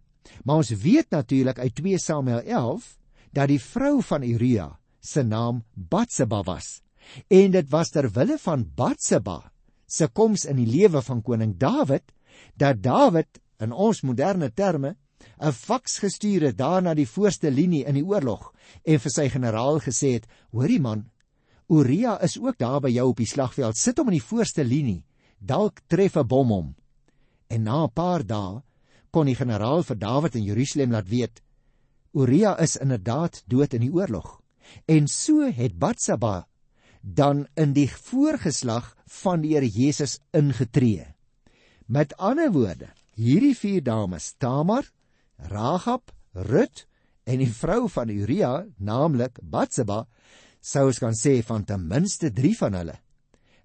Maar 0.44 0.62
ons 0.64 0.72
weet 0.82 1.10
natuurlik 1.12 1.58
uit 1.58 1.74
2 1.80 2.00
Samuel 2.00 2.42
11 2.42 2.88
dat 3.32 3.48
die 3.48 3.60
vrou 3.60 4.00
van 4.02 4.24
Uria 4.24 4.68
se 5.00 5.22
naam 5.22 5.62
Batseba 5.74 6.42
was. 6.42 6.80
En 7.28 7.52
dit 7.52 7.70
was 7.70 7.92
ter 7.92 8.08
wille 8.12 8.38
van 8.40 8.64
Batseba 8.76 9.40
se 9.86 10.08
koms 10.08 10.46
in 10.48 10.56
die 10.56 10.68
lewe 10.68 11.02
van 11.04 11.22
koning 11.22 11.56
Dawid 11.60 12.12
dat 12.56 12.82
Dawid 12.82 13.40
in 13.60 13.72
ons 13.72 14.02
moderne 14.02 14.50
terme 14.50 14.96
'n 15.38 15.52
faks 15.52 15.98
gestuur 15.98 16.42
het 16.48 16.58
daar 16.58 16.82
na 16.82 16.94
die 16.94 17.08
voorste 17.08 17.50
linie 17.50 17.84
in 17.84 17.94
die 17.94 18.04
oorlog 18.04 18.52
en 18.84 19.00
vir 19.00 19.10
sy 19.10 19.28
generaal 19.28 19.80
gesê 19.80 20.12
het: 20.14 20.26
"Hoorie 20.52 20.80
man, 20.80 21.10
Uria 21.68 22.18
is 22.20 22.36
ook 22.38 22.58
daar 22.58 22.80
by 22.80 22.90
jou 22.92 23.08
op 23.08 23.20
die 23.20 23.28
slagveld. 23.28 23.76
Sit 23.76 23.98
hom 23.98 24.10
in 24.12 24.18
die 24.18 24.26
voorste 24.26 24.64
linie. 24.64 25.04
Dalk 25.38 25.80
tref 25.88 26.16
'n 26.16 26.26
bom 26.26 26.48
hom. 26.48 26.74
En 27.48 27.62
na 27.62 27.84
'n 27.84 27.92
paar 27.92 28.26
dae 28.26 28.62
kon 29.10 29.26
die 29.26 29.38
generaal 29.38 29.82
vir 29.82 29.96
Dawid 29.96 30.34
in 30.34 30.44
Jerusalem 30.44 30.90
laat 30.90 31.08
weet 31.08 31.42
Uria 32.14 32.58
is 32.58 32.76
inderdaad 32.76 33.42
dood 33.46 33.74
in 33.74 33.80
die 33.80 33.92
oorlog. 33.92 34.40
En 34.86 35.08
so 35.08 35.50
het 35.50 35.78
Batseba 35.78 36.46
dan 37.02 37.46
in 37.54 37.72
die 37.72 37.88
voorgeslag 37.90 38.94
van 39.20 39.42
die 39.42 39.54
Here 39.54 39.68
Jesus 39.68 40.20
ingetree. 40.32 41.06
Met 41.86 42.16
ander 42.16 42.52
woorde, 42.52 42.88
hierdie 43.12 43.56
vier 43.56 43.82
dames, 43.82 44.34
Tamar, 44.38 44.86
Rahab, 45.36 46.12
Rut 46.32 46.86
en 47.24 47.38
die 47.42 47.50
vrou 47.50 47.88
van 47.88 48.08
Uria, 48.08 48.64
naamlik 48.78 49.38
Batseba, 49.42 50.06
sou 50.64 50.86
ons 50.88 51.00
kan 51.02 51.16
sê 51.16 51.42
van 51.44 51.64
ten 51.68 51.82
minste 51.88 52.30
3 52.32 52.54
van 52.62 52.78
hulle 52.80 52.94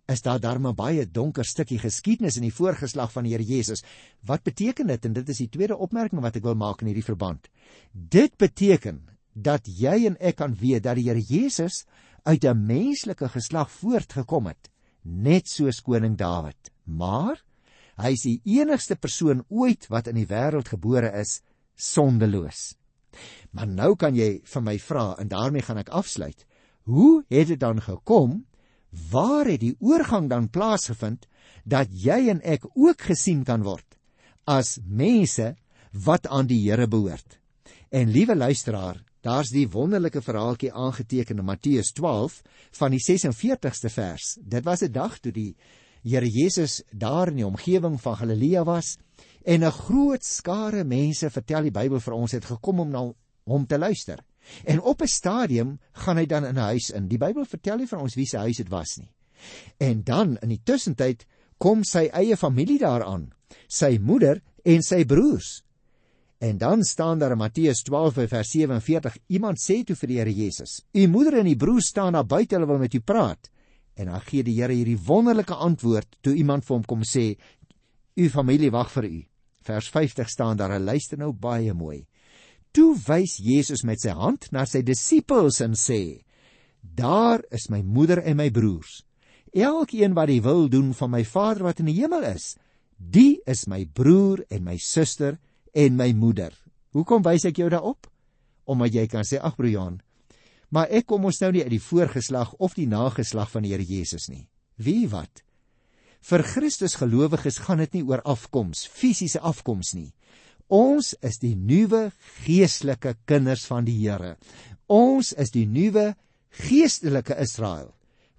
is 0.09 0.23
daar 0.25 0.39
darm 0.41 0.65
'n 0.67 0.75
baie 0.75 1.05
donker 1.05 1.45
stukkie 1.45 1.79
geskiedenis 1.79 2.35
in 2.35 2.43
die 2.43 2.53
voorgeslag 2.53 3.11
van 3.11 3.23
die 3.23 3.31
Here 3.33 3.43
Jesus. 3.43 3.83
Wat 4.25 4.43
beteken 4.43 4.87
dit? 4.87 5.05
En 5.05 5.13
dit 5.13 5.29
is 5.29 5.37
die 5.37 5.49
tweede 5.49 5.77
opmerking 5.77 6.21
wat 6.21 6.35
ek 6.35 6.43
wil 6.43 6.55
maak 6.55 6.81
in 6.81 6.87
hierdie 6.87 7.05
verband. 7.05 7.47
Dit 7.93 8.37
beteken 8.37 9.07
dat 9.33 9.67
jy 9.67 10.05
en 10.07 10.17
ek 10.19 10.35
kan 10.35 10.55
weet 10.55 10.83
dat 10.83 10.95
die 10.95 11.09
Here 11.09 11.21
Jesus 11.21 11.85
uit 12.23 12.43
'n 12.43 12.65
menslike 12.65 13.29
geslag 13.29 13.71
voortgekom 13.71 14.47
het, 14.47 14.69
net 15.03 15.47
soos 15.47 15.81
koning 15.81 16.17
Dawid. 16.17 16.71
Maar 16.85 17.43
hy 17.97 18.11
is 18.11 18.21
die 18.21 18.41
enigste 18.45 18.95
persoon 18.95 19.43
ooit 19.49 19.87
wat 19.89 20.07
in 20.07 20.15
die 20.15 20.27
wêreld 20.27 20.67
gebore 20.67 21.11
is 21.19 21.41
sondeloos. 21.75 22.75
Maar 23.51 23.67
nou 23.67 23.95
kan 23.95 24.15
jy 24.15 24.41
vir 24.43 24.61
my 24.61 24.77
vra 24.79 25.15
en 25.19 25.27
daarmee 25.27 25.61
gaan 25.61 25.77
ek 25.77 25.89
afsluit. 25.89 26.45
Hoe 26.89 27.23
het 27.29 27.47
dit 27.47 27.59
dan 27.59 27.81
gekom? 27.81 28.45
Waar 29.11 29.45
het 29.45 29.61
die 29.61 29.75
oorgang 29.79 30.29
dan 30.29 30.49
plaasgevind 30.49 31.27
dat 31.63 31.91
jy 31.93 32.31
en 32.33 32.39
ek 32.41 32.65
ook 32.73 33.03
gesien 33.11 33.43
kan 33.45 33.61
word 33.61 33.85
as 34.49 34.79
mense 34.81 35.51
wat 35.93 36.25
aan 36.25 36.47
die 36.49 36.63
Here 36.63 36.87
behoort? 36.89 37.37
En 37.93 38.09
liewe 38.09 38.33
luisteraar, 38.35 39.03
daar's 39.21 39.51
die 39.53 39.67
wonderlike 39.69 40.23
verhaaltjie 40.25 40.73
aangeteken 40.73 41.37
in 41.37 41.45
Matteus 41.45 41.91
12 41.93 42.39
van 42.79 42.95
die 42.95 43.03
46ste 43.05 43.93
vers. 43.93 44.39
Dit 44.41 44.65
was 44.65 44.81
'n 44.81 44.91
dag 44.91 45.19
toe 45.19 45.31
die 45.31 45.55
Here 46.01 46.29
Jesus 46.29 46.81
daar 46.89 47.27
in 47.27 47.35
die 47.35 47.45
omgewing 47.45 48.01
van 48.01 48.15
Galilea 48.15 48.63
was 48.63 48.97
en 49.45 49.63
'n 49.63 49.71
groot 49.71 50.23
skare 50.23 50.83
mense, 50.83 51.29
vertel 51.29 51.61
die 51.61 51.71
Bybel 51.71 51.99
vir 51.99 52.13
ons, 52.13 52.31
het 52.31 52.45
gekom 52.45 52.79
om 52.79 52.89
na 52.89 53.13
hom 53.43 53.67
te 53.67 53.77
luister. 53.77 54.19
En 54.63 54.81
op 54.81 55.01
'n 55.01 55.07
stadium 55.07 55.79
gaan 55.91 56.17
hy 56.17 56.25
dan 56.25 56.45
in 56.45 56.55
'n 56.55 56.69
huis 56.73 56.89
in. 56.89 57.07
Die 57.07 57.17
Bybel 57.17 57.45
vertel 57.45 57.77
nie 57.77 57.87
vir 57.87 57.99
ons 57.99 58.15
wie 58.15 58.25
se 58.25 58.37
huis 58.37 58.57
dit 58.57 58.69
was 58.69 58.97
nie. 58.97 59.11
En 59.77 60.03
dan 60.03 60.37
in 60.37 60.49
die 60.49 60.61
tussentyd 60.63 61.25
kom 61.57 61.83
sy 61.83 62.09
eie 62.13 62.37
familie 62.37 62.79
daaraan, 62.79 63.31
sy 63.67 63.97
moeder 64.01 64.41
en 64.63 64.83
sy 64.83 65.05
broers. 65.05 65.63
En 66.39 66.57
dan 66.57 66.83
staan 66.83 67.19
daar 67.19 67.31
in 67.31 67.37
Matteus 67.37 67.81
12 67.83 68.13
vers 68.31 68.49
47, 68.49 69.17
iemand 69.27 69.59
sê 69.59 69.83
toe 69.83 69.95
vir 69.95 70.07
die 70.07 70.17
Here 70.17 70.33
Jesus: 70.33 70.85
"U 70.93 71.07
moeder 71.07 71.39
en 71.39 71.47
u 71.47 71.55
broers 71.55 71.87
staan 71.87 72.13
daar 72.13 72.25
buite, 72.25 72.55
hulle 72.55 72.67
wil 72.67 72.77
met 72.77 72.93
u 72.93 72.99
praat." 72.99 73.49
En 73.93 74.05
dan 74.05 74.21
gee 74.21 74.43
die 74.43 74.61
Here 74.61 74.73
hierdie 74.73 74.99
wonderlike 75.05 75.53
antwoord 75.53 76.15
toe 76.21 76.33
iemand 76.33 76.65
vir 76.65 76.75
hom 76.75 76.85
kom 76.85 77.03
sê: 77.03 77.35
"U 78.15 78.29
familie 78.29 78.71
wag 78.71 78.91
vir 78.91 79.03
u." 79.03 79.25
Vers 79.61 79.89
50 79.89 80.29
staan 80.29 80.57
daar, 80.57 80.79
luister 80.79 81.17
nou 81.17 81.33
baie 81.33 81.73
mooi. 81.73 82.07
Toe 82.71 82.93
wys 83.07 83.39
Jesus 83.41 83.81
met 83.81 84.01
sy 84.03 84.13
hand 84.13 84.51
na 84.53 84.65
sy 84.69 84.83
disippels 84.85 85.57
en 85.65 85.73
sê: 85.73 86.21
"Daar 86.81 87.41
is 87.51 87.69
my 87.69 87.81
moeder 87.81 88.21
en 88.21 88.37
my 88.37 88.49
broers. 88.53 89.03
Elkeen 89.53 90.13
wat 90.13 90.29
die 90.29 90.41
wil 90.41 90.69
doen 90.69 90.93
van 90.93 91.09
my 91.09 91.23
Vader 91.25 91.63
wat 91.63 91.79
in 91.79 91.89
die 91.89 91.97
hemel 91.97 92.23
is, 92.23 92.57
die 92.97 93.41
is 93.47 93.65
my 93.67 93.85
broer 93.85 94.45
en 94.51 94.63
my 94.63 94.77
suster 94.77 95.39
en 95.73 95.97
my 95.97 96.13
moeder." 96.13 96.53
Hoekom 96.93 97.23
wys 97.23 97.45
ek 97.45 97.57
jou 97.57 97.69
daarop? 97.69 98.05
Omdat 98.65 98.93
jy 98.93 99.07
kan 99.07 99.25
sê: 99.25 99.41
"Ag 99.41 99.55
broer 99.55 99.71
Johan, 99.71 100.01
maar 100.69 100.87
ek 100.91 101.07
kom 101.07 101.25
ons 101.25 101.41
nou 101.41 101.51
nie 101.51 101.63
uit 101.63 101.71
die 101.71 101.81
voorgeslag 101.81 102.53
of 102.59 102.75
die 102.75 102.87
nageslag 102.87 103.49
van 103.49 103.63
die 103.63 103.71
Here 103.71 103.83
Jesus 103.83 104.29
nie." 104.29 104.47
Wie 104.77 105.09
wat? 105.09 105.41
Vir 106.21 106.43
Christus 106.43 106.95
gelowiges 106.95 107.57
gaan 107.57 107.77
dit 107.77 107.93
nie 107.93 108.03
oor 108.03 108.21
afkoms, 108.21 108.87
fisiese 108.87 109.39
afkoms 109.39 109.93
nie 109.95 110.13
Ons 110.69 111.15
is 111.25 111.39
die 111.41 111.55
nuwe 111.57 112.11
geestelike 112.45 113.15
kinders 113.25 113.65
van 113.65 113.87
die 113.87 113.97
Here. 114.03 114.35
Ons 114.85 115.33
is 115.33 115.49
die 115.53 115.65
nuwe 115.65 116.13
geestelike 116.61 117.37
Israel 117.41 117.89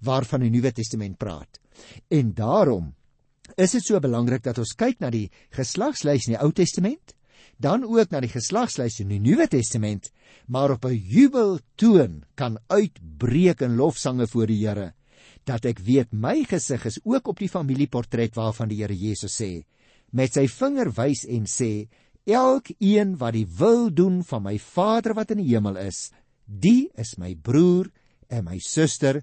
waarvan 0.01 0.41
die 0.45 0.49
Nuwe 0.49 0.71
Testament 0.73 1.19
praat. 1.19 1.59
En 2.09 2.31
daarom 2.33 2.93
is 3.59 3.75
dit 3.75 3.83
so 3.83 3.99
belangrik 4.01 4.43
dat 4.43 4.57
ons 4.61 4.73
kyk 4.79 5.01
na 5.03 5.11
die 5.13 5.27
geslagslys 5.53 6.25
in 6.27 6.35
die 6.35 6.41
Ou 6.41 6.49
Testament, 6.55 7.13
dan 7.61 7.83
ook 7.85 8.09
na 8.09 8.21
die 8.23 8.31
geslagslys 8.31 9.01
in 9.03 9.11
die 9.11 9.19
Nuwe 9.21 9.45
Testament, 9.51 10.09
maar 10.47 10.71
op 10.71 10.85
'n 10.85 10.95
jubeltoon 10.95 12.23
kan 12.35 12.57
uitbreek 12.67 13.61
in 13.61 13.75
lofsange 13.75 14.27
voor 14.27 14.47
die 14.47 14.65
Here, 14.65 14.93
dat 15.45 15.65
ek 15.65 15.79
weet 15.79 16.13
my 16.13 16.43
gesig 16.43 16.85
is 16.85 16.99
ook 17.03 17.27
op 17.27 17.39
die 17.39 17.49
familieportret 17.49 18.35
waarvan 18.35 18.69
die 18.69 18.81
Here 18.81 18.95
Jesus 18.95 19.41
sê, 19.41 19.65
met 20.11 20.33
sy 20.33 20.47
vinger 20.47 20.91
wys 20.91 21.25
en 21.25 21.45
sê, 21.45 21.87
elkeen 22.25 23.17
wat 23.17 23.33
die 23.33 23.47
wil 23.57 23.89
doen 23.93 24.21
van 24.23 24.43
my 24.43 24.57
Vader 24.59 25.15
wat 25.17 25.31
in 25.31 25.41
die 25.41 25.51
hemel 25.53 25.77
is, 25.81 26.11
die 26.45 26.89
is 26.99 27.17
my 27.17 27.35
broer 27.35 27.89
en 28.29 28.45
my 28.45 28.59
suster 28.59 29.21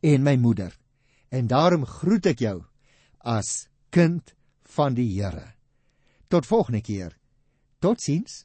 en 0.00 0.22
my 0.22 0.36
moeder. 0.36 0.72
En 1.30 1.46
daarom 1.46 1.86
groet 1.86 2.26
ek 2.32 2.42
jou 2.42 2.58
as 3.20 3.68
kind 3.90 4.34
van 4.74 4.94
die 4.94 5.08
Here. 5.18 5.54
Tot 6.28 6.46
volgende 6.46 6.80
keer. 6.80 7.16
Totsiens. 7.78 8.44